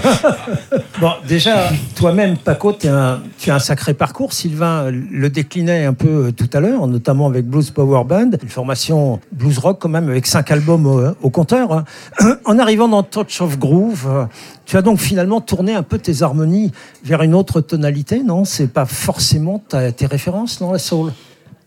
bon, 1.00 1.12
déjà, 1.28 1.70
toi-même, 1.96 2.38
Paco, 2.38 2.76
un- 2.86 3.20
tu 3.38 3.52
as 3.52 3.56
un 3.56 3.60
sacré 3.60 3.94
parcours. 3.94 4.34
Sylvain 4.34 4.90
le 4.90 5.30
déclinait 5.30 5.86
un 5.86 5.94
peu 5.94 6.28
euh, 6.28 6.32
tout 6.32 6.50
à 6.54 6.60
l'heure, 6.60 6.88
notamment 6.88 7.28
avec 7.28 7.46
Blues 7.46 7.70
Power 7.72 8.04
Band, 8.06 8.32
une 8.42 8.50
formation 8.50 9.20
blues 9.32 9.58
rock 9.60 9.78
quand 9.80 9.90
même, 9.90 10.10
avec 10.10 10.26
cinq 10.28 10.50
albums 10.52 10.86
au, 10.86 11.02
au 11.22 11.30
compteur. 11.30 11.72
hein. 11.72 11.84
En 12.46 12.58
arrivant 12.60 12.88
dans 12.88 13.04
Touch 13.04 13.42
of 13.42 13.60
Groove, 13.60 14.06
euh, 14.08 14.26
tu 14.66 14.78
as 14.78 14.82
donc 14.82 15.00
finalement 15.00 15.42
tourné 15.42 15.74
un 15.76 15.84
peu 15.84 15.98
tes 16.00 16.24
harmonies 16.24 16.72
vers 17.04 17.22
une 17.22 17.36
autre 17.36 17.60
tonalité, 17.62 18.24
non? 18.24 18.46
C'est 18.46 18.68
pas 18.72 18.86
forcément 18.86 19.62
ta- 19.68 19.92
tes 19.92 20.06
références, 20.06 20.62
non, 20.62 20.72
la 20.72 20.80
soul? 20.80 21.12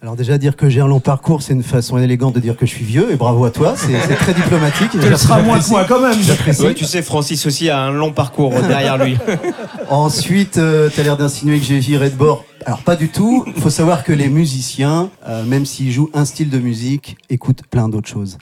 Alors 0.03 0.17
déjà 0.17 0.39
dire 0.39 0.57
que 0.57 0.71
j'ai 0.71 0.81
un 0.81 0.87
long 0.87 0.99
parcours, 0.99 1.43
c'est 1.43 1.53
une 1.53 1.63
façon 1.63 1.99
élégante 1.99 2.35
de 2.35 2.41
dire 2.41 2.57
que 2.57 2.65
je 2.65 2.71
suis 2.71 2.87
vieux 2.87 3.13
et 3.13 3.17
bravo 3.17 3.45
à 3.45 3.51
toi, 3.51 3.75
c'est 3.77 4.17
très 4.17 4.33
diplomatique. 4.33 4.93
Tu 4.93 4.99
le 4.99 5.17
seras 5.17 5.43
moins 5.43 5.61
que 5.61 5.69
moi 5.69 5.85
quand 5.87 6.01
même. 6.01 6.19
J'apprécie. 6.23 6.63
Ouais, 6.63 6.73
tu 6.73 6.87
sais, 6.87 7.03
Francis 7.03 7.45
aussi 7.45 7.69
a 7.69 7.81
un 7.81 7.93
long 7.93 8.11
parcours 8.11 8.51
derrière 8.67 8.97
lui. 8.97 9.19
Ensuite, 9.91 10.57
euh, 10.57 10.89
t'as 10.95 11.03
l'air 11.03 11.19
d'insinuer 11.19 11.59
que 11.59 11.67
j'ai 11.67 11.81
viré 11.81 12.09
de 12.09 12.15
bord. 12.15 12.47
Alors 12.67 12.83
pas 12.83 12.97
du 12.97 13.09
tout. 13.09 13.45
Il 13.47 13.61
faut 13.61 13.71
savoir 13.71 14.05
que 14.05 14.13
les 14.13 14.29
musiciens, 14.29 15.11
euh, 15.27 15.45
même 15.45 15.65
s'ils 15.65 15.91
jouent 15.91 16.11
un 16.13 16.25
style 16.25 16.51
de 16.51 16.59
musique, 16.59 17.17
écoutent 17.31 17.63
plein 17.71 17.89
d'autres 17.89 18.09
choses. 18.09 18.39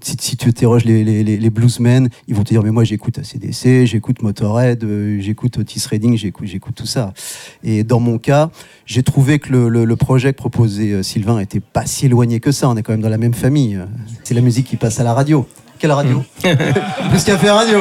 Si, 0.00 0.36
tu 0.36 0.48
interroges 0.48 0.84
les, 0.84 1.04
les, 1.22 1.50
bluesmen, 1.50 2.08
ils 2.26 2.34
vont 2.34 2.42
te 2.42 2.48
dire 2.48 2.62
mais 2.64 2.72
moi 2.72 2.82
j'écoute 2.82 3.20
ACDC, 3.20 3.84
j'écoute 3.84 4.20
Motorhead, 4.20 4.82
euh, 4.82 5.20
j'écoute 5.20 5.58
Otis 5.58 5.84
Redding, 5.88 6.16
j'écoute, 6.16 6.74
tout 6.74 6.86
ça. 6.86 7.14
Et 7.62 7.84
dans 7.84 8.00
mon 8.00 8.18
cas, 8.18 8.50
j'ai 8.84 9.04
trouvé 9.04 9.38
que 9.38 9.52
le, 9.52 9.96
projet 9.96 10.32
que 10.32 10.38
proposait 10.38 10.90
euh, 10.90 11.02
Sylvain 11.04 11.38
était 11.38 11.60
pas 11.60 11.86
si 11.86 12.06
éloigné 12.06 12.40
que 12.40 12.50
ça. 12.50 12.68
On 12.68 12.76
est 12.76 12.82
quand 12.82 12.92
même 12.92 13.00
dans 13.00 13.08
la 13.08 13.18
même 13.18 13.34
famille. 13.34 13.78
C'est 14.24 14.34
la 14.34 14.40
musique 14.40 14.66
qui 14.66 14.76
passe 14.76 14.98
à 14.98 15.04
la 15.04 15.14
radio. 15.14 15.46
Quelle 15.82 15.90
radio 15.90 16.22
Plus 17.10 17.24
café 17.24 17.50
radio. 17.50 17.80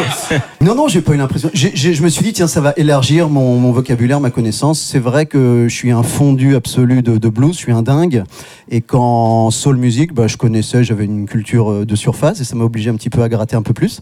Non, 0.60 0.74
non, 0.74 0.88
j'ai 0.88 1.02
pas 1.02 1.14
eu 1.14 1.18
l'impression. 1.18 1.52
J'ai- 1.54 1.70
j'ai- 1.76 1.93
Je 1.93 2.02
me 2.02 2.10
suis 2.10 2.24
dit, 2.24 2.34
tiens, 2.34 2.47
ça 2.47 2.60
va 2.60 2.74
élargir 2.76 3.30
mon, 3.30 3.58
mon 3.60 3.72
vocabulaire, 3.72 4.20
ma 4.20 4.32
connaissance. 4.32 4.80
C'est 4.82 4.97
vrai 4.97 5.28
que 5.28 5.68
je 5.70 5.76
suis 5.76 5.91
un 5.91 6.02
fondu 6.02 6.56
absolu 6.56 7.04
de, 7.04 7.20
de 7.20 7.30
blues, 7.30 7.52
je 7.54 7.58
suis 7.60 7.72
un 7.72 7.84
dingue. 7.84 8.24
Et 8.72 8.82
quand 8.82 9.52
soul 9.52 9.76
music, 9.78 10.16
bah, 10.16 10.26
je 10.26 10.36
connaissais, 10.36 10.84
j'avais 10.84 11.06
une 11.06 11.28
culture 11.28 11.70
euh, 11.72 11.86
de 11.86 11.95
surface 11.95 12.41
et 12.41 12.43
ça 12.43 12.56
m'a 12.56 12.64
obligé 12.64 12.89
un 12.89 12.95
petit 12.95 13.12
peu 13.12 13.22
à 13.22 13.30
gratter 13.30 13.56
un 13.56 13.62
peu 13.62 13.74
plus 13.76 13.99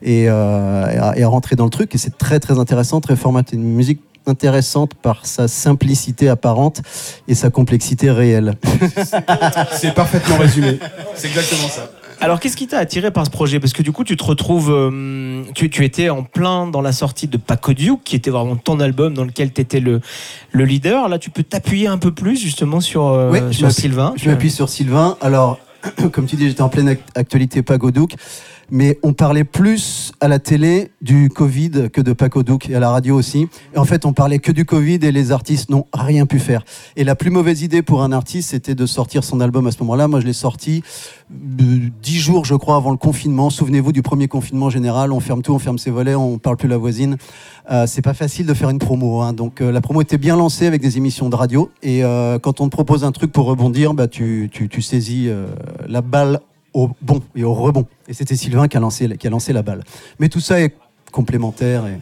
et, 0.00 0.26
euh, 0.28 0.86
et 0.88 0.98
à, 0.98 1.18
et 1.18 1.22
à 1.24 1.28
rentrer 1.28 1.56
dans 1.56 1.64
le 1.64 1.70
truc. 1.70 1.92
Et 1.96 1.98
c'est 1.98 2.16
très, 2.18 2.38
très 2.38 2.56
intéressant, 2.60 3.00
très 3.00 3.16
formaté. 3.16 3.56
Une 3.56 3.64
musique 3.64 3.98
intéressante 4.28 4.94
par 4.94 5.26
sa 5.26 5.48
simplicité 5.48 6.28
apparente 6.28 6.82
et 7.26 7.34
sa 7.34 7.50
complexité 7.50 8.12
réelle. 8.12 8.54
C'est 9.72 9.92
parfaitement 9.92 10.36
résumé. 10.36 10.78
C'est 11.16 11.26
exactement 11.26 11.68
ça. 11.68 11.90
Alors, 12.22 12.38
qu'est-ce 12.38 12.56
qui 12.56 12.66
t'a 12.66 12.78
attiré 12.78 13.10
par 13.10 13.24
ce 13.24 13.30
projet? 13.30 13.60
Parce 13.60 13.72
que 13.72 13.82
du 13.82 13.92
coup, 13.92 14.04
tu 14.04 14.16
te 14.16 14.24
retrouves. 14.24 14.70
euh, 14.70 15.42
tu, 15.54 15.70
tu 15.70 15.84
étais 15.86 16.10
en 16.10 16.22
plein 16.22 16.66
dans 16.66 16.82
la 16.82 16.92
sortie 16.92 17.28
de 17.28 17.38
Paco 17.38 17.72
Duke, 17.72 18.00
qui 18.04 18.14
était 18.16 18.30
vraiment 18.30 18.56
ton 18.56 18.78
album 18.80 19.14
dans 19.14 19.24
lequel 19.24 19.52
tu 19.52 19.60
étais 19.62 19.80
le, 19.80 20.00
le 20.52 20.64
leader. 20.64 21.08
Là, 21.08 21.18
tu 21.18 21.30
peux 21.30 21.42
t'appuyer 21.42 21.86
un 21.86 21.96
peu 21.98 22.12
plus 22.12 22.38
justement 22.38 22.80
sur, 22.80 23.06
euh, 23.06 23.30
je 23.50 23.56
sur 23.56 23.72
Sylvain. 23.72 24.12
Je 24.16 24.28
m'appuie 24.28 24.50
sur 24.50 24.68
Sylvain. 24.68 25.16
Alors, 25.22 25.58
comme 26.12 26.26
tu 26.26 26.36
dis, 26.36 26.46
j'étais 26.48 26.60
en 26.62 26.68
pleine 26.68 26.88
act- 26.88 27.08
actualité 27.16 27.62
Pagodouk. 27.62 28.12
Mais 28.70 28.98
on 29.02 29.12
parlait 29.12 29.44
plus 29.44 30.12
à 30.20 30.28
la 30.28 30.38
télé 30.38 30.90
du 31.00 31.28
Covid 31.28 31.90
que 31.92 32.00
de 32.00 32.12
Paco 32.12 32.42
Duc 32.42 32.68
et 32.68 32.74
à 32.74 32.80
la 32.80 32.90
radio 32.90 33.16
aussi. 33.16 33.48
Et 33.74 33.78
en 33.78 33.84
fait, 33.84 34.04
on 34.04 34.12
parlait 34.12 34.38
que 34.38 34.52
du 34.52 34.64
Covid 34.64 34.98
et 35.02 35.12
les 35.12 35.32
artistes 35.32 35.70
n'ont 35.70 35.86
rien 35.92 36.26
pu 36.26 36.38
faire. 36.38 36.64
Et 36.96 37.04
la 37.04 37.14
plus 37.14 37.30
mauvaise 37.30 37.62
idée 37.62 37.82
pour 37.82 38.02
un 38.02 38.12
artiste, 38.12 38.50
c'était 38.50 38.74
de 38.74 38.86
sortir 38.86 39.24
son 39.24 39.40
album 39.40 39.66
à 39.66 39.72
ce 39.72 39.78
moment-là. 39.80 40.08
Moi, 40.08 40.20
je 40.20 40.26
l'ai 40.26 40.32
sorti 40.32 40.82
euh, 41.30 41.78
dix 42.02 42.18
jours, 42.18 42.44
je 42.44 42.54
crois, 42.54 42.76
avant 42.76 42.90
le 42.90 42.96
confinement. 42.96 43.50
Souvenez-vous 43.50 43.92
du 43.92 44.02
premier 44.02 44.28
confinement 44.28 44.70
général. 44.70 45.12
On 45.12 45.20
ferme 45.20 45.42
tout, 45.42 45.52
on 45.52 45.58
ferme 45.58 45.78
ses 45.78 45.90
volets, 45.90 46.14
on 46.14 46.38
parle 46.38 46.56
plus 46.56 46.68
la 46.68 46.78
voisine. 46.78 47.16
Euh, 47.70 47.86
c'est 47.86 48.02
pas 48.02 48.14
facile 48.14 48.46
de 48.46 48.54
faire 48.54 48.70
une 48.70 48.78
promo. 48.78 49.20
hein. 49.20 49.32
Donc 49.32 49.60
euh, 49.60 49.70
la 49.70 49.80
promo 49.80 50.00
était 50.00 50.18
bien 50.18 50.36
lancée 50.36 50.66
avec 50.66 50.80
des 50.82 50.96
émissions 50.96 51.28
de 51.28 51.36
radio. 51.36 51.70
Et 51.82 52.04
euh, 52.04 52.38
quand 52.38 52.60
on 52.60 52.66
te 52.66 52.70
propose 52.70 53.04
un 53.04 53.12
truc 53.12 53.32
pour 53.32 53.46
rebondir, 53.46 53.94
bah, 53.94 54.08
tu, 54.08 54.50
tu, 54.52 54.82
saisis 54.82 55.28
la 55.86 56.00
balle 56.00 56.40
au 56.72 56.90
bon 57.00 57.20
et 57.34 57.44
au 57.44 57.54
rebond. 57.54 57.86
Et 58.08 58.12
c'était 58.12 58.36
Sylvain 58.36 58.68
qui 58.68 58.76
a, 58.76 58.80
lancé, 58.80 59.08
qui 59.16 59.26
a 59.26 59.30
lancé 59.30 59.52
la 59.52 59.62
balle. 59.62 59.84
Mais 60.18 60.28
tout 60.28 60.40
ça 60.40 60.60
est 60.60 60.74
complémentaire. 61.10 61.86
Et... 61.86 61.98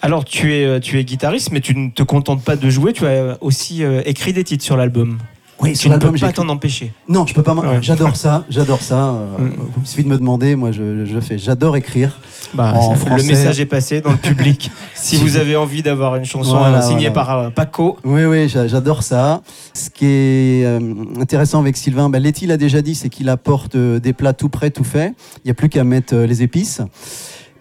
Alors, 0.00 0.24
tu 0.24 0.54
es, 0.54 0.64
euh, 0.64 0.80
tu 0.80 0.98
es 0.98 1.04
guitariste, 1.04 1.52
mais 1.52 1.60
tu 1.60 1.74
ne 1.74 1.90
te 1.90 2.02
contentes 2.02 2.42
pas 2.42 2.56
de 2.56 2.70
jouer, 2.70 2.92
tu 2.92 3.06
as 3.06 3.38
aussi 3.40 3.84
euh, 3.84 4.02
écrit 4.04 4.32
des 4.32 4.44
titres 4.44 4.64
sur 4.64 4.76
l'album. 4.76 5.18
Oui, 5.58 5.72
Tu 5.72 5.88
ne 5.88 5.96
peux 5.96 6.12
pas 6.12 6.32
t'en 6.32 6.48
empêcher. 6.50 6.92
Non, 7.08 7.26
je 7.26 7.32
peux 7.32 7.42
pas. 7.42 7.54
m'en- 7.54 7.62
Ouais. 7.62 7.78
J'adore 7.80 8.14
ça, 8.14 8.44
j'adore 8.50 8.82
ça. 8.82 9.08
Euh, 9.08 9.26
Mm. 9.38 9.52
Il 9.80 9.86
suffit 9.86 10.04
de 10.04 10.08
me 10.08 10.18
demander, 10.18 10.54
moi 10.54 10.70
je, 10.70 11.06
je 11.06 11.20
fais. 11.20 11.38
J'adore 11.38 11.76
écrire. 11.76 12.18
Bah, 12.54 12.72
En 12.74 12.90
ça- 12.90 12.96
français. 12.96 13.22
Le 13.22 13.28
message 13.28 13.60
est 13.60 13.66
passé 13.66 14.00
dans 14.02 14.10
le 14.10 14.16
public. 14.18 14.70
si 14.94 15.16
vous 15.16 15.36
avez 15.38 15.56
envie 15.56 15.82
d'avoir 15.82 16.16
une 16.16 16.24
chanson 16.26 16.58
Voilà, 16.58 16.78
euh, 16.78 16.82
signée 16.82 17.08
voilà. 17.08 17.12
par 17.12 17.38
euh, 17.38 17.50
Paco, 17.50 17.96
Oui, 18.04 18.24
oui, 18.26 18.48
j'a- 18.50 18.68
j'adore 18.68 19.02
ça. 19.02 19.40
Ce 19.72 19.88
qui 19.88 20.04
est 20.04 20.64
euh, 20.66 20.78
intéressant 21.20 21.60
avec 21.60 21.76
Sylvain, 21.78 22.10
bah, 22.10 22.18
Letty 22.18 22.46
l'a 22.46 22.58
déjà 22.58 22.82
dit, 22.82 22.94
c'est 22.94 23.08
qu'il 23.08 23.28
apporte 23.30 23.76
des 23.76 24.12
plats 24.12 24.34
tout 24.34 24.50
prêts, 24.50 24.70
tout 24.70 24.84
faits. 24.84 25.14
Il 25.38 25.46
n'y 25.46 25.50
a 25.50 25.54
plus 25.54 25.68
qu'à 25.70 25.84
mettre 25.84 26.14
euh, 26.14 26.26
les 26.26 26.42
épices. 26.42 26.82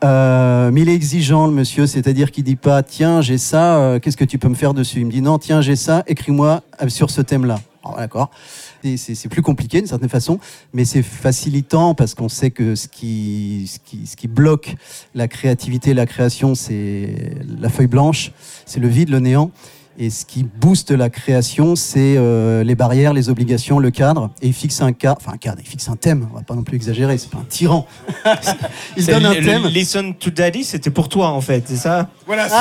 Euh, 0.03 0.69
mais 0.71 0.81
il 0.81 0.89
est 0.89 0.93
exigeant, 0.95 1.47
le 1.47 1.53
monsieur, 1.53 1.87
c'est-à-dire 1.87 2.31
qu'il 2.31 2.43
dit 2.43 2.57
pas 2.57 2.83
tiens, 2.83 3.21
j'ai 3.21 3.37
ça, 3.37 3.77
euh, 3.77 3.99
qu'est-ce 3.99 4.17
que 4.17 4.25
tu 4.25 4.37
peux 4.37 4.49
me 4.49 4.55
faire 4.55 4.73
dessus? 4.73 4.99
Il 4.99 5.05
me 5.07 5.11
dit 5.11 5.21
non, 5.21 5.37
tiens, 5.39 5.61
j'ai 5.61 5.77
ça, 5.77 6.03
écris-moi 6.07 6.61
sur 6.89 7.09
ce 7.09 7.21
thème-là. 7.21 7.55
Alors, 7.85 7.97
D'accord. 7.97 8.31
C'est 8.83 9.29
plus 9.29 9.41
compliqué 9.41 9.79
d'une 9.79 9.87
certaine 9.87 10.09
façon, 10.09 10.39
mais 10.73 10.85
c'est 10.85 11.01
facilitant 11.01 11.95
parce 11.95 12.13
qu'on 12.13 12.29
sait 12.29 12.51
que 12.51 12.75
ce 12.75 12.87
qui, 12.87 13.71
ce, 13.71 13.79
qui, 13.79 14.05
ce 14.05 14.15
qui 14.15 14.27
bloque 14.27 14.75
la 15.15 15.27
créativité, 15.27 15.93
la 15.93 16.05
création, 16.05 16.55
c'est 16.55 17.35
la 17.59 17.69
feuille 17.69 17.87
blanche, 17.87 18.31
c'est 18.65 18.79
le 18.79 18.87
vide, 18.87 19.09
le 19.09 19.19
néant. 19.19 19.51
Et 19.97 20.09
ce 20.09 20.25
qui 20.25 20.43
booste 20.43 20.91
la 20.91 21.09
création, 21.09 21.77
c'est 21.77 22.15
euh, 22.17 22.65
les 22.65 22.75
barrières, 22.75 23.13
les 23.13 23.29
obligations, 23.29 23.79
le 23.79 23.91
cadre. 23.91 24.29
Et 24.41 24.47
il 24.47 24.53
fixe 24.53 24.81
un 24.81 24.91
cadre, 24.91 25.19
enfin 25.21 25.31
un 25.33 25.37
cadre, 25.37 25.59
il 25.61 25.67
fixe 25.67 25.87
un 25.87 25.95
thème. 25.95 26.27
On 26.33 26.35
va 26.35 26.43
pas 26.43 26.53
non 26.53 26.63
plus 26.63 26.75
exagérer, 26.75 27.17
c'est 27.17 27.29
pas 27.29 27.37
un 27.37 27.45
tyran. 27.45 27.87
il 28.97 29.05
donne 29.05 29.25
un 29.25 29.35
thème. 29.35 29.67
Listen 29.67 30.13
to 30.13 30.31
Daddy, 30.31 30.65
c'était 30.65 30.89
pour 30.89 31.07
toi 31.07 31.29
en 31.29 31.39
fait, 31.39 31.63
c'est 31.67 31.77
ça? 31.77 32.09
Voilà, 32.25 32.49
c'est 32.49 32.55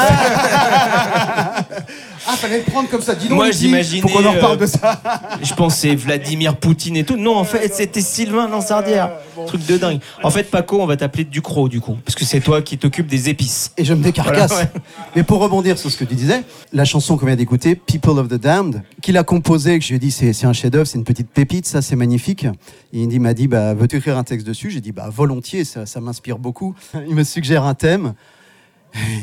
Ah, 2.26 2.36
fallait 2.36 2.58
le 2.58 2.64
prendre 2.64 2.88
comme 2.88 3.02
ça. 3.02 3.14
Dis 3.14 3.28
donc, 3.28 3.36
Moi, 3.36 3.50
j'imaginais, 3.50 4.00
Faut 4.00 4.08
qu'on 4.08 4.24
en 4.24 4.32
reparle 4.32 4.56
euh, 4.56 4.60
de 4.60 4.66
ça. 4.66 5.00
Je 5.42 5.54
pensais 5.54 5.94
Vladimir 5.94 6.56
Poutine 6.56 6.96
et 6.96 7.04
tout. 7.04 7.16
Non, 7.16 7.36
en 7.36 7.44
fait, 7.44 7.72
c'était 7.74 8.00
Sylvain 8.00 8.48
Lansardière. 8.48 9.10
Truc 9.46 9.66
de 9.66 9.76
dingue. 9.76 10.00
En 10.22 10.30
fait, 10.30 10.50
Paco, 10.50 10.80
on 10.80 10.86
va 10.86 10.96
t'appeler 10.96 11.24
Ducrot 11.24 11.68
du 11.68 11.80
coup, 11.80 11.96
parce 12.04 12.14
que 12.14 12.24
c'est 12.24 12.40
toi 12.40 12.62
qui 12.62 12.78
t'occupes 12.78 13.06
des 13.06 13.28
épices. 13.28 13.72
Et 13.76 13.84
je 13.84 13.94
me 13.94 14.02
décarcasse. 14.02 14.50
Voilà, 14.50 14.64
ouais. 14.64 14.80
Mais 15.16 15.22
pour 15.22 15.40
rebondir 15.40 15.78
sur 15.78 15.90
ce 15.90 15.96
que 15.96 16.04
tu 16.04 16.14
disais, 16.14 16.42
la 16.72 16.84
chanson 16.84 17.16
qu'on 17.16 17.26
vient 17.26 17.36
d'écouter, 17.36 17.74
People 17.74 18.18
of 18.18 18.28
the 18.28 18.34
Damned, 18.34 18.82
qu'il 19.02 19.16
a 19.16 19.24
composée, 19.24 19.78
que 19.78 19.84
je 19.84 19.90
lui 19.90 19.96
ai 19.96 19.98
dit 19.98 20.10
c'est 20.10 20.44
un 20.44 20.52
chef-d'œuvre, 20.52 20.86
c'est 20.86 20.98
une 20.98 21.04
petite 21.04 21.30
pépite, 21.30 21.66
ça 21.66 21.82
c'est 21.82 21.96
magnifique. 21.96 22.44
Et 22.92 23.02
il 23.02 23.20
m'a 23.20 23.34
dit 23.34 23.48
bah 23.48 23.74
veux-tu 23.74 23.96
écrire 23.96 24.16
un 24.16 24.24
texte 24.24 24.46
dessus? 24.46 24.70
J'ai 24.70 24.80
dit 24.80 24.92
bah 24.92 25.08
volontiers, 25.10 25.64
ça, 25.64 25.86
ça 25.86 26.00
m'inspire 26.00 26.38
beaucoup. 26.38 26.74
Il 27.08 27.14
me 27.14 27.24
suggère 27.24 27.64
un 27.64 27.74
thème. 27.74 28.14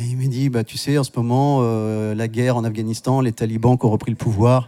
Il 0.10 0.18
me 0.18 0.28
dit 0.28 0.50
bah 0.50 0.64
tu 0.64 0.78
sais 0.78 0.98
en 0.98 1.04
ce 1.04 1.12
moment 1.16 1.60
euh, 1.62 2.14
la 2.14 2.28
guerre 2.28 2.58
en 2.58 2.64
Afghanistan, 2.64 3.22
les 3.22 3.32
talibans 3.32 3.78
qui 3.78 3.86
ont 3.86 3.90
repris 3.90 4.12
le 4.12 4.18
pouvoir. 4.18 4.68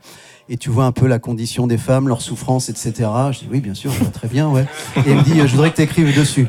Et 0.50 0.58
tu 0.58 0.70
vois 0.70 0.86
un 0.86 0.92
peu 0.92 1.08
la 1.08 1.20
condition 1.20 1.68
des 1.68 1.78
femmes, 1.78 2.08
leurs 2.08 2.22
souffrances, 2.22 2.70
etc. 2.70 3.10
Je 3.32 3.40
dis 3.40 3.48
oui, 3.52 3.62
bien 3.62 3.74
sûr, 3.74 3.92
je 3.92 4.00
vois 4.00 4.12
très 4.12 4.28
bien, 4.28 4.50
ouais. 4.50 4.66
Et 4.98 5.12
il 5.12 5.16
me 5.16 5.22
dit, 5.22 5.40
je 5.40 5.48
voudrais 5.48 5.72
que 5.72 5.78
tu 5.78 5.82
écrives 5.82 6.18
dessus. 6.18 6.48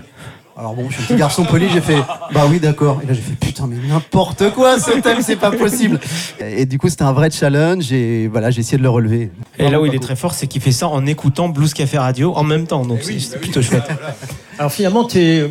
Alors 0.57 0.74
bon, 0.74 0.88
je 0.88 0.94
suis 0.94 1.02
un 1.02 1.07
petit 1.07 1.16
garçon 1.16 1.44
poli, 1.44 1.68
j'ai 1.68 1.80
fait 1.80 1.98
bah 2.32 2.46
oui 2.48 2.61
d'accord. 2.61 3.00
Et 3.02 3.07
là 3.07 3.12
j'ai 3.12 3.22
fait 3.22 3.34
putain 3.34 3.66
mais 3.66 3.74
n'importe 3.88 4.52
quoi 4.52 4.78
ce 4.78 4.92
thème 5.00 5.18
c'est 5.20 5.34
pas 5.34 5.50
possible. 5.50 5.98
Et 6.38 6.64
du 6.64 6.78
coup 6.78 6.88
c'était 6.88 7.02
un 7.02 7.12
vrai 7.12 7.28
challenge 7.32 7.92
et 7.92 8.28
voilà 8.28 8.52
j'ai 8.52 8.61
essayé 8.61 8.78
de 8.78 8.84
le 8.84 8.88
relever. 8.88 9.32
Et 9.59 9.68
là 9.68 9.80
où 9.80 9.86
il 9.86 9.92
est 9.96 9.98
très 9.98 10.14
fort, 10.14 10.32
c'est 10.32 10.46
qu'il 10.46 10.62
fait 10.62 10.70
ça 10.70 10.86
en 10.86 11.07
écoutant 11.07 11.48
Blues 11.48 11.74
Café 11.74 11.98
Radio 11.98 12.32
en 12.36 12.44
même 12.44 12.68
temps. 12.68 12.84
Donc 12.84 13.00
c'est 13.02 13.18
c'est 13.18 13.40
plutôt 13.40 13.62
chouette. 13.62 13.82
Alors 14.57 14.70
finalement, 14.70 15.02
tu 15.05 15.18
es 15.18 15.50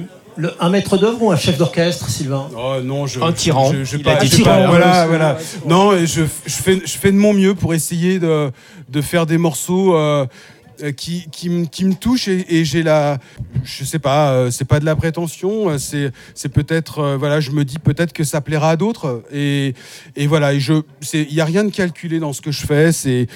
un 0.59 0.69
maître 0.69 0.97
d'œuvre 0.97 1.21
ou 1.21 1.31
un 1.31 1.35
chef 1.35 1.57
d'orchestre, 1.57 2.09
Sylvain 2.09 2.47
Oh 2.57 2.75
non, 2.83 3.05
je, 3.07 3.19
Un 3.21 3.31
tyran. 3.31 3.71
Je, 3.71 3.83
je, 3.83 3.97
Il 3.97 4.03
pas- 4.03 4.23
je- 4.23 4.29
tyran. 4.29 4.67
Voilà, 4.67 5.05
voilà. 5.07 5.37
Non, 5.67 5.93
et 5.93 6.05
je, 6.07 6.21
je 6.45 6.51
fais, 6.53 6.79
je 6.85 6.97
fais 6.97 7.11
de 7.11 7.17
mon 7.17 7.33
mieux 7.33 7.55
pour 7.55 7.73
essayer 7.73 8.19
de, 8.19 8.51
de 8.89 9.01
faire 9.01 9.25
des 9.25 9.37
morceaux 9.37 9.95
euh, 9.95 10.25
qui, 10.95 11.27
qui, 11.31 11.49
me- 11.49 11.93
touchent 11.93 12.27
et, 12.27 12.45
et 12.49 12.65
j'ai 12.65 12.83
la, 12.83 13.19
je 13.63 13.83
sais 13.83 13.99
pas, 13.99 14.31
euh, 14.31 14.51
c'est 14.51 14.65
pas 14.65 14.79
de 14.79 14.85
la 14.85 14.95
prétention, 14.95 15.69
euh, 15.69 15.77
c'est, 15.77 16.49
peut-être, 16.49 16.99
euh, 16.99 17.17
voilà, 17.17 17.39
je 17.39 17.51
me 17.51 17.63
dis 17.65 17.79
peut-être 17.79 18.13
que 18.13 18.23
ça 18.23 18.41
plaira 18.41 18.71
à 18.71 18.75
d'autres 18.75 19.23
et, 19.31 19.73
et 20.15 20.27
voilà, 20.27 20.53
et 20.53 20.59
il 21.13 21.33
y 21.33 21.41
a 21.41 21.45
rien 21.45 21.63
de 21.63 21.71
calculé 21.71 22.19
dans 22.19 22.33
ce 22.33 22.41
que 22.41 22.51
je 22.51 22.65
fais, 22.65 22.91
c'est, 22.91 23.27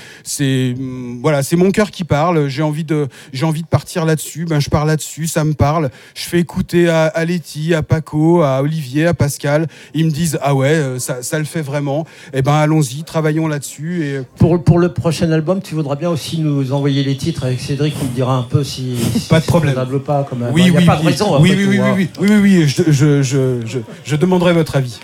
hum, 0.78 1.20
voilà, 1.22 1.44
c'est 1.44 1.56
mon 1.56 1.72
cœur 1.72 1.92
qui 1.92 2.04
parle. 2.04 2.48
J'ai 2.48 2.64
envie 2.64 2.84
de, 2.84 3.08
j'ai 3.34 3.46
envie 3.46 3.62
de 3.62 3.68
partir 3.68 4.06
là-dessus, 4.06 4.46
ben 4.46 4.60
je 4.60 4.70
pars 4.70 4.86
là-dessus, 4.86 5.28
ça 5.28 5.44
me 5.44 5.54
parle. 5.54 5.90
Je 6.16 6.24
fais 6.24 6.40
écouter 6.40 6.90
à, 6.90 7.26
Letty, 7.26 7.74
à 7.74 7.84
Paco, 7.84 8.42
à 8.42 8.62
Olivier, 8.62 9.08
à 9.08 9.14
Pascal. 9.14 9.68
Ils 9.94 10.06
me 10.06 10.12
disent 10.12 10.40
ah 10.42 10.56
ouais, 10.56 10.74
euh, 10.74 11.00
ça, 11.00 11.40
le 11.40 11.46
fait 11.46 11.62
vraiment. 11.62 12.06
Eh 12.34 12.42
ben 12.42 12.54
allons-y, 12.54 13.04
travaillons 13.04 13.48
là-dessus 13.48 14.06
et 14.06 14.22
pour, 14.38 14.64
pour 14.64 14.80
le 14.80 14.94
prochain 14.94 15.32
album, 15.32 15.62
tu 15.62 15.76
voudras 15.76 15.96
bien 15.96 16.10
aussi 16.10 16.40
nous 16.40 16.72
envoyer 16.72 17.04
les 17.04 17.16
avec 17.42 17.60
Cédric, 17.60 17.94
on 18.02 18.06
te 18.06 18.14
dira 18.16 18.36
un 18.36 18.44
peu 18.44 18.64
si, 18.64 18.96
si 18.98 19.28
Pas 19.28 19.40
de 19.40 19.46
problème. 19.46 19.76
pas. 20.06 20.24
Comme, 20.24 20.46
oui, 20.54 20.64
il 20.66 20.72
n'y 20.72 20.78
a 20.78 20.80
oui, 20.80 20.86
pas 20.86 20.96
oui, 20.98 21.04
de 21.04 21.08
raison. 21.08 21.40
oui, 21.42 21.54
oui, 21.56 21.66
oui, 21.68 21.80
hein. 21.80 21.94
oui, 21.96 22.10
oui, 22.20 22.28
oui, 22.30 22.38
oui, 22.42 22.68
je, 22.68 22.84
je, 22.92 23.22
je, 23.24 23.66
je, 23.66 23.80
je 24.04 24.16
demanderai 24.16 24.54
votre 24.54 24.76
avis. 24.76 25.00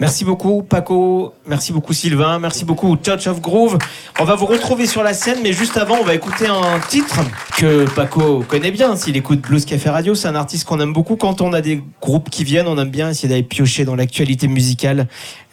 Merci 0.00 0.24
beaucoup 0.24 0.62
Paco, 0.62 1.34
merci 1.46 1.72
beaucoup 1.72 1.92
Sylvain, 1.92 2.38
merci 2.38 2.64
beaucoup 2.64 2.96
Touch 2.96 3.26
of 3.26 3.40
Groove. 3.40 3.78
On 4.20 4.24
va 4.24 4.34
vous 4.34 4.46
retrouver 4.46 4.86
sur 4.86 5.02
la 5.02 5.14
scène, 5.14 5.38
mais 5.42 5.52
juste 5.52 5.76
avant, 5.76 5.96
on 6.00 6.04
va 6.04 6.14
écouter 6.14 6.46
un 6.46 6.78
titre 6.88 7.20
que 7.56 7.88
Paco 7.94 8.44
connaît 8.46 8.70
bien. 8.70 8.96
S'il 8.96 9.16
écoute 9.16 9.40
Blues 9.40 9.64
Café 9.64 9.90
Radio, 9.90 10.14
c'est 10.14 10.28
un 10.28 10.34
artiste 10.34 10.64
qu'on 10.66 10.80
aime 10.80 10.92
beaucoup. 10.92 11.16
Quand 11.16 11.40
on 11.40 11.52
a 11.52 11.60
des 11.60 11.82
groupes 12.00 12.30
qui 12.30 12.44
viennent, 12.44 12.66
on 12.68 12.78
aime 12.78 12.90
bien 12.90 13.10
essayer 13.10 13.28
d'aller 13.28 13.42
piocher 13.42 13.84
dans 13.84 13.94
l'actualité 13.94 14.48
musicale 14.48 15.08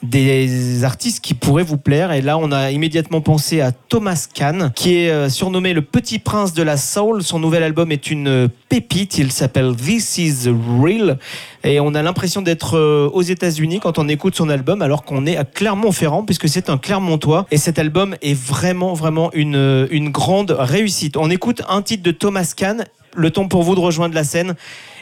des 0.10 0.84
artistes 0.84 1.24
qui 1.24 1.34
pourraient 1.34 1.64
vous 1.64 1.78
plaire. 1.78 2.12
Et 2.12 2.22
là, 2.22 2.38
on 2.38 2.52
a 2.52 2.72
immédiatement 2.72 3.22
pensé 3.22 3.62
à 3.62 3.72
Thomas 3.72 4.28
Kahn, 4.34 4.72
qui 4.76 4.96
est 4.96 5.10
euh, 5.10 5.30
surnommé 5.30 5.74
le 5.74 5.82
petit 5.82 6.20
prince 6.20 6.54
de 6.54 6.64
la 6.64 6.78
soul. 6.78 7.24
Son 7.24 7.40
nouvel 7.40 7.64
album 7.64 7.92
est 7.92 8.10
une 8.10 8.50
pépite. 8.70 9.18
Il 9.18 9.32
s'appelle 9.32 9.76
This 9.76 10.18
Is 10.18 10.50
Real. 10.82 11.18
Et 11.64 11.80
on 11.80 11.94
a 11.96 12.02
l'impression 12.02 12.42
d'être 12.42 12.78
euh, 12.78 13.10
aux 13.12 13.22
États-Unis 13.22 13.80
quand 13.80 13.98
on 13.98 14.08
écoute 14.08 14.36
son 14.36 14.50
album, 14.50 14.82
alors 14.82 15.04
qu'on 15.04 15.26
est 15.26 15.38
à 15.38 15.46
Clermont-Ferrand, 15.46 16.24
puisque 16.24 16.48
c'est 16.48 16.70
un 16.70 16.78
Clermontois. 16.78 17.46
Et 17.52 17.58
cet 17.58 17.80
album 17.80 18.16
est 18.22 18.38
vraiment, 18.38 18.94
vraiment 18.94 19.32
une, 19.34 19.56
euh, 19.56 19.88
une 19.92 20.10
grande 20.10 20.56
réussite. 20.58 21.18
On 21.18 21.30
écoute 21.30 21.62
un 21.68 21.82
titre 21.82 22.04
de 22.04 22.12
Thomas 22.12 22.54
Kahn. 22.56 22.86
Le 23.18 23.32
temps 23.32 23.48
pour 23.48 23.64
vous 23.64 23.76
de 23.76 23.80
rejoindre 23.80 24.14
la 24.14 24.26
scène 24.26 24.56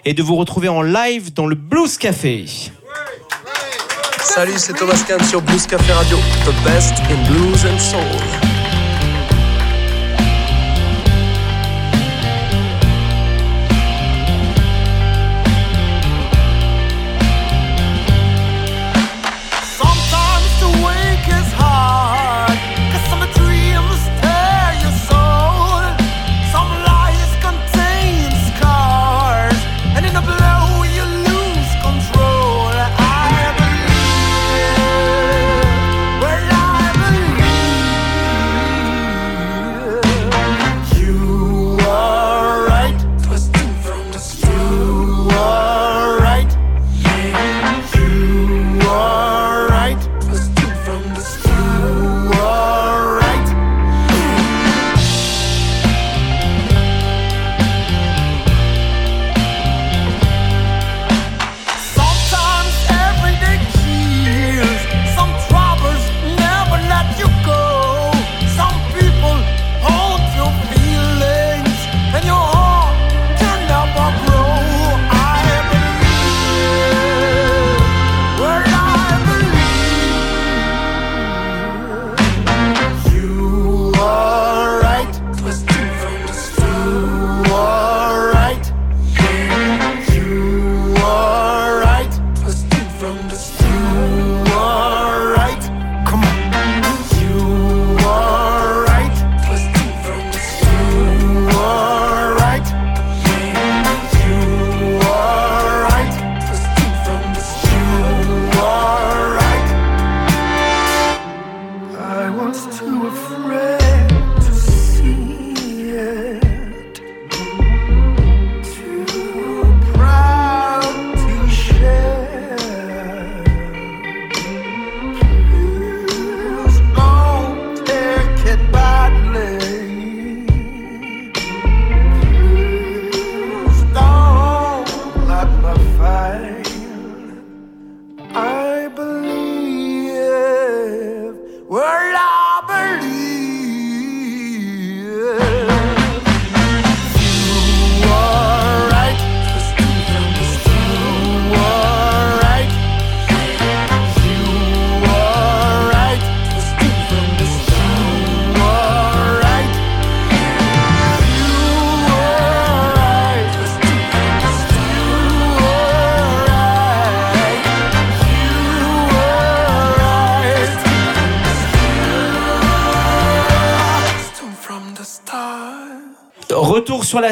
et 0.05 0.13
de 0.13 0.21
vous 0.21 0.35
retrouver 0.35 0.69
en 0.69 0.83
live 0.83 1.33
dans 1.33 1.47
le 1.47 1.55
Blues 1.55 1.97
Café. 1.97 2.45
Salut, 4.24 4.53
c'est 4.57 4.74
Thomas 4.74 5.03
Kahn 5.05 5.21
sur 5.26 5.41
Blues 5.41 5.67
Café 5.67 5.91
Radio, 5.91 6.17
the 6.45 6.53
best 6.63 6.93
in 7.09 7.24
blues 7.28 7.65
and 7.65 7.78
soul. 7.78 8.52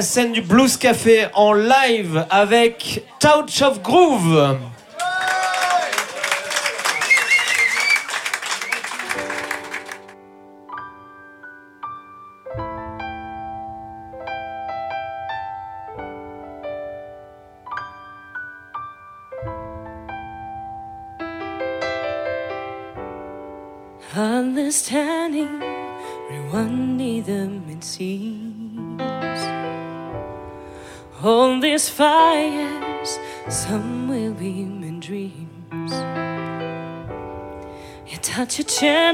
Scène 0.01 0.31
du 0.31 0.41
Blues 0.41 0.77
Café 0.77 1.27
en 1.33 1.53
live 1.53 2.25
avec 2.29 3.03
Touch 3.19 3.61
of 3.61 3.81
Groove. 3.81 4.57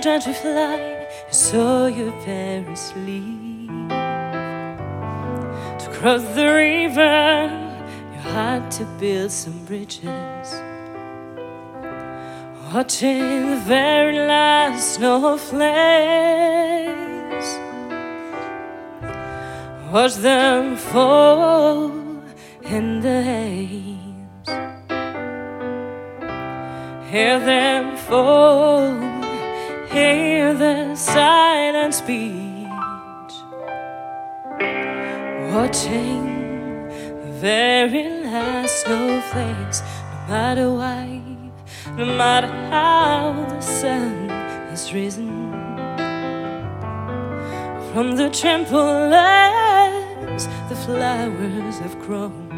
Trying 0.08 0.22
to 0.22 0.34
fly, 0.34 0.78
you 1.28 1.34
saw 1.34 1.88
your 1.88 2.14
parents 2.24 2.94
leave. 2.96 3.90
To 5.82 5.88
cross 5.92 6.24
the 6.34 6.48
river, 6.48 7.50
you 8.14 8.20
had 8.32 8.72
to 8.78 8.86
build 9.00 9.32
some 9.32 9.66
bridges. 9.66 10.48
Watching 12.74 13.50
the 13.52 13.62
very 13.66 14.20
last 14.20 14.96
snowflakes. 14.96 15.60
Watch 19.92 20.16
them 20.16 20.78
fall 20.78 21.92
in 22.64 23.02
the 23.02 23.22
haze. 23.32 24.50
Hear 27.12 27.40
them 27.40 27.98
fall. 27.98 29.17
Hear 29.98 30.54
the 30.54 30.96
silent 30.96 31.96
speech. 31.96 33.34
Watching 35.52 36.88
the 37.24 37.32
very 37.42 38.04
last 38.26 38.84
snowflakes, 38.84 39.82
no 39.82 40.20
matter 40.30 40.70
why 40.70 41.20
no 41.98 42.06
matter 42.06 42.52
how 42.70 43.44
the 43.50 43.60
sun 43.60 44.30
has 44.70 44.94
risen 44.94 45.52
from 47.92 48.16
the 48.18 48.30
trampled 48.30 49.10
lands, 49.10 50.46
the 50.70 50.76
flowers 50.76 51.80
have 51.80 52.00
grown. 52.06 52.50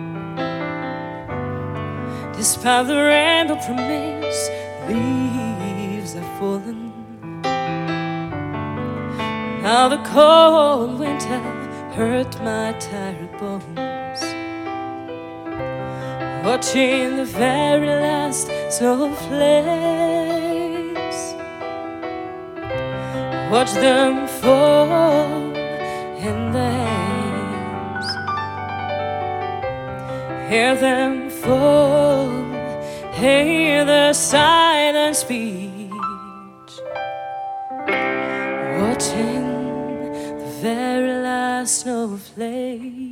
Despite 2.35 2.87
the 2.87 2.97
rainbow 2.97 3.55
promise, 3.65 4.49
leaves 4.89 6.15
have 6.15 6.29
fallen. 6.37 6.88
Now 9.61 9.89
the 9.89 10.01
cold 10.03 10.99
winter 10.99 11.41
hurt 11.95 12.41
my 12.41 12.73
tired 12.79 13.31
bones 13.39 14.21
watching 16.43 17.17
the 17.17 17.25
very 17.25 17.87
last 17.87 18.47
snowflakes. 18.69 19.19
Watch 23.51 23.73
them 23.73 24.27
fall 24.27 25.55
in 26.27 26.51
the 26.55 26.71
haze. 26.85 28.11
Hear 30.49 30.75
them 30.75 31.29
fall. 31.29 32.29
Hear 33.13 33.85
the 33.85 34.13
silent 34.13 35.15
speech. 35.15 36.73
Watching 38.81 39.38
very 40.61 41.13
last 41.23 41.81
snowflakes. 41.81 43.08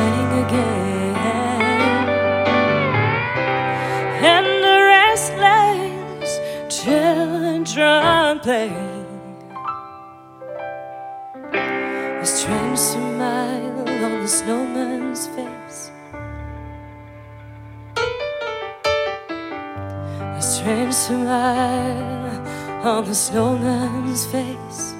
Shining 0.00 0.32
again, 0.44 1.14
and 4.32 4.46
the 4.64 4.76
restless 4.96 6.30
children 6.78 8.40
play. 8.40 8.72
A 11.52 12.26
strange 12.26 12.78
smile 12.78 13.80
on 14.06 14.12
the 14.22 14.28
snowman's 14.28 15.26
face. 15.36 15.90
A 20.40 20.42
strange 20.42 20.94
smile 20.94 22.38
on 22.90 23.04
the 23.04 23.14
snowman's 23.14 24.24
face. 24.26 24.94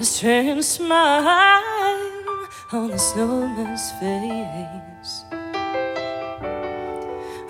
A 0.00 0.04
strange 0.04 0.64
smile 0.64 1.73
on 2.74 2.90
the 2.90 2.98
snowman's 2.98 3.92
face. 4.00 5.24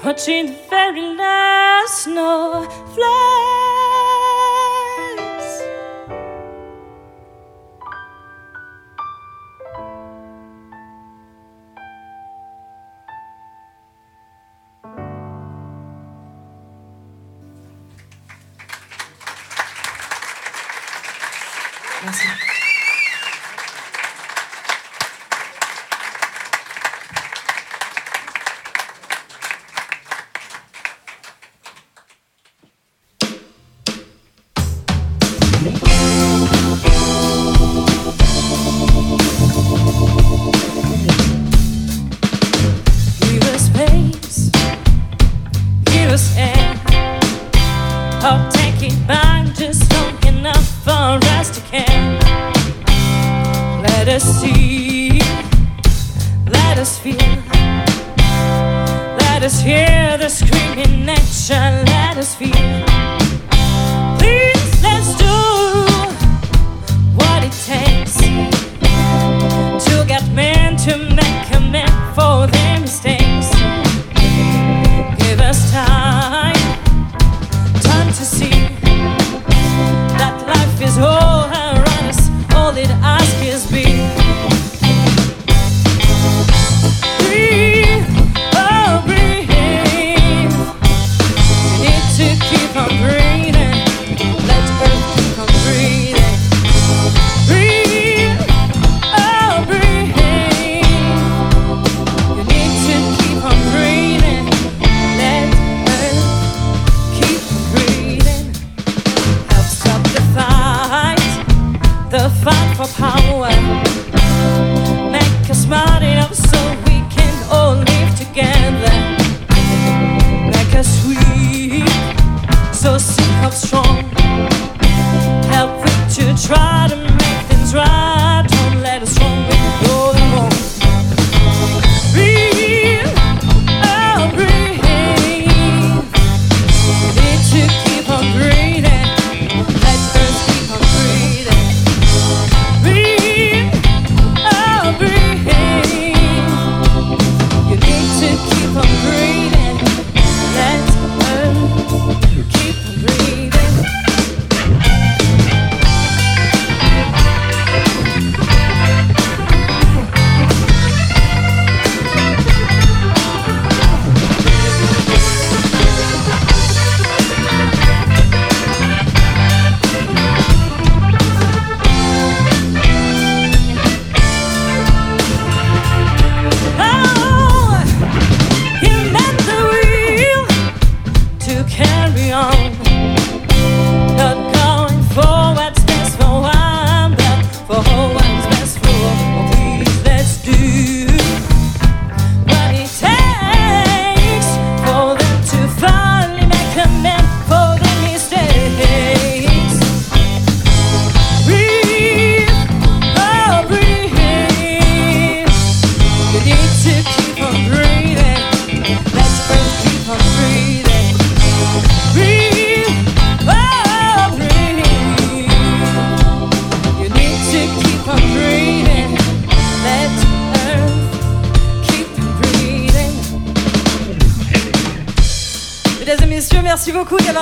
Watching 0.05 0.47
the 0.47 0.57
very 0.69 1.15
last 1.17 2.05
snowflakes. 2.05 3.74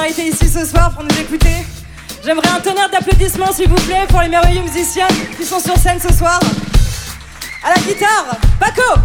été 0.07 0.27
ici 0.27 0.49
ce 0.49 0.65
soir 0.65 0.93
pour 0.93 1.05
nous 1.05 1.21
écouter. 1.21 1.67
J'aimerais 2.25 2.49
un 2.49 2.61
tonnerre 2.61 2.91
d'applaudissements, 2.91 3.53
s'il 3.53 3.69
vous 3.69 3.81
plaît, 3.87 4.07
pour 4.09 4.21
les 4.21 4.29
merveilleux 4.29 4.63
musiciens 4.63 5.09
qui 5.37 5.45
sont 5.45 5.61
sur 5.61 5.77
scène 5.77 6.01
ce 6.01 6.13
soir. 6.13 6.41
À 7.65 7.71
la 7.71 7.81
guitare, 7.83 8.37
Paco! 8.59 9.01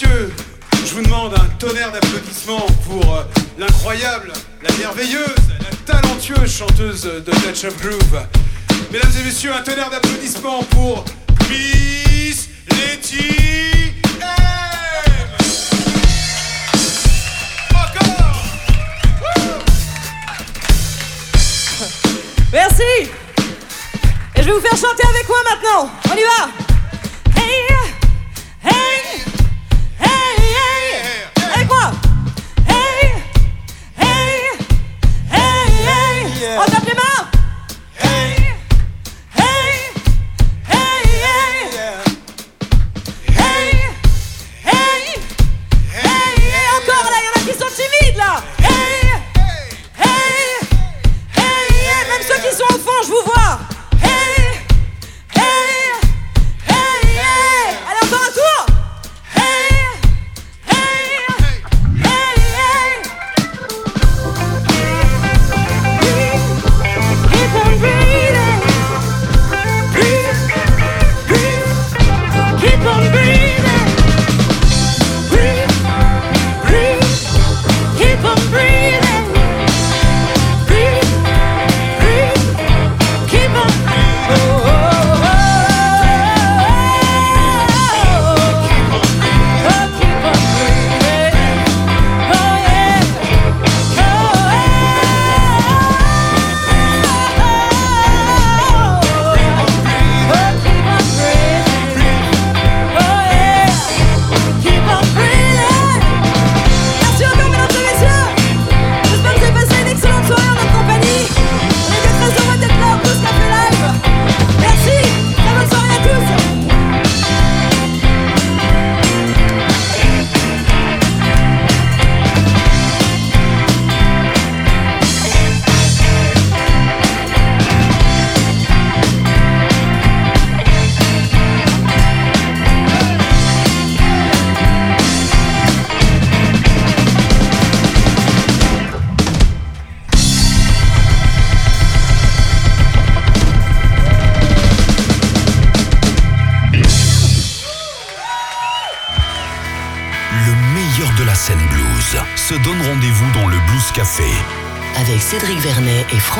messieurs, 0.00 0.32
je 0.86 0.94
vous 0.94 1.02
demande 1.02 1.34
un 1.34 1.46
tonnerre 1.58 1.90
d'applaudissements 1.90 2.66
pour 2.86 3.16
euh, 3.16 3.22
l'incroyable, 3.58 4.32
la 4.62 4.76
merveilleuse, 4.76 5.34
la 5.60 5.92
talentueuse 5.92 6.56
chanteuse 6.56 7.02
de 7.02 7.30
Touch 7.30 7.64
of 7.64 7.76
Groove. 7.80 8.20
Mesdames 8.92 9.10
et 9.20 9.24
messieurs, 9.24 9.52
un 9.52 9.62
tonnerre 9.62 9.90
d'applaudissements 9.90 10.62
pour 10.70 11.04
Miss 11.50 12.48
Letty 12.70 13.94
M. 14.20 14.26
Encore 17.72 18.44
Merci 22.52 22.82
Et 24.36 24.42
je 24.42 24.42
vais 24.42 24.52
vous 24.52 24.60
faire 24.60 24.76
chanter 24.76 25.08
avec 25.08 25.28
moi 25.28 25.38
maintenant. 25.50 25.90
On 26.12 26.16
y 26.16 26.22
va 26.22 26.67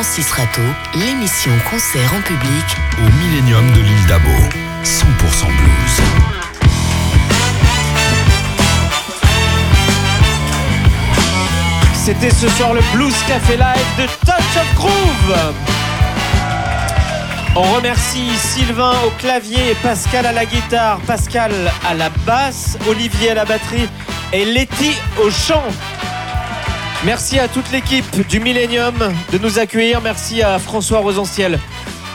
Francis 0.08 0.32
Rateau, 0.32 0.62
l'émission 0.94 1.52
concert 1.70 2.10
en 2.14 2.22
public 2.22 2.64
au 2.96 3.10
Millénium 3.22 3.70
de 3.72 3.80
l'île 3.80 4.06
d'Abo, 4.06 4.30
100% 4.82 5.04
blues. 5.44 6.00
C'était 11.92 12.30
ce 12.30 12.48
soir 12.48 12.72
le 12.72 12.80
Blues 12.94 13.14
Café 13.28 13.58
Live 13.58 13.86
de 13.98 14.06
Touch 14.24 14.56
of 14.56 14.74
Groove. 14.76 15.54
On 17.54 17.74
remercie 17.74 18.30
Sylvain 18.38 18.94
au 19.06 19.10
clavier, 19.18 19.76
Pascal 19.82 20.24
à 20.24 20.32
la 20.32 20.46
guitare, 20.46 21.00
Pascal 21.00 21.52
à 21.86 21.92
la 21.92 22.08
basse, 22.24 22.78
Olivier 22.88 23.32
à 23.32 23.34
la 23.34 23.44
batterie 23.44 23.90
et 24.32 24.46
Letty 24.46 24.96
au 25.22 25.30
chant. 25.30 25.64
Merci 27.04 27.38
à 27.38 27.46
toute 27.46 27.70
l'équipe 27.70 28.26
du 28.26 28.40
Millennium 28.40 28.94
de 29.32 29.38
nous 29.38 29.60
accueillir. 29.60 30.00
Merci 30.00 30.42
à 30.42 30.58
François 30.58 30.98
Rosanciel 30.98 31.58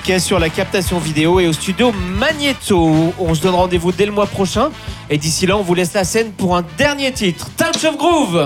qui 0.03 0.11
est 0.11 0.19
sur 0.19 0.37
la 0.37 0.49
captation 0.49 0.99
vidéo 0.99 1.39
et 1.39 1.47
au 1.47 1.53
studio 1.53 1.93
Magneto. 1.93 3.13
On 3.17 3.33
se 3.33 3.41
donne 3.41 3.55
rendez-vous 3.55 3.93
dès 3.93 4.05
le 4.05 4.11
mois 4.11 4.27
prochain. 4.27 4.71
Et 5.09 5.17
d'ici 5.17 5.45
là, 5.45 5.55
on 5.57 5.61
vous 5.61 5.75
laisse 5.75 5.93
la 5.93 6.03
scène 6.03 6.33
pour 6.33 6.57
un 6.57 6.65
dernier 6.77 7.13
titre. 7.13 7.49
Touch 7.55 7.85
of 7.85 7.97
Groove! 7.97 8.45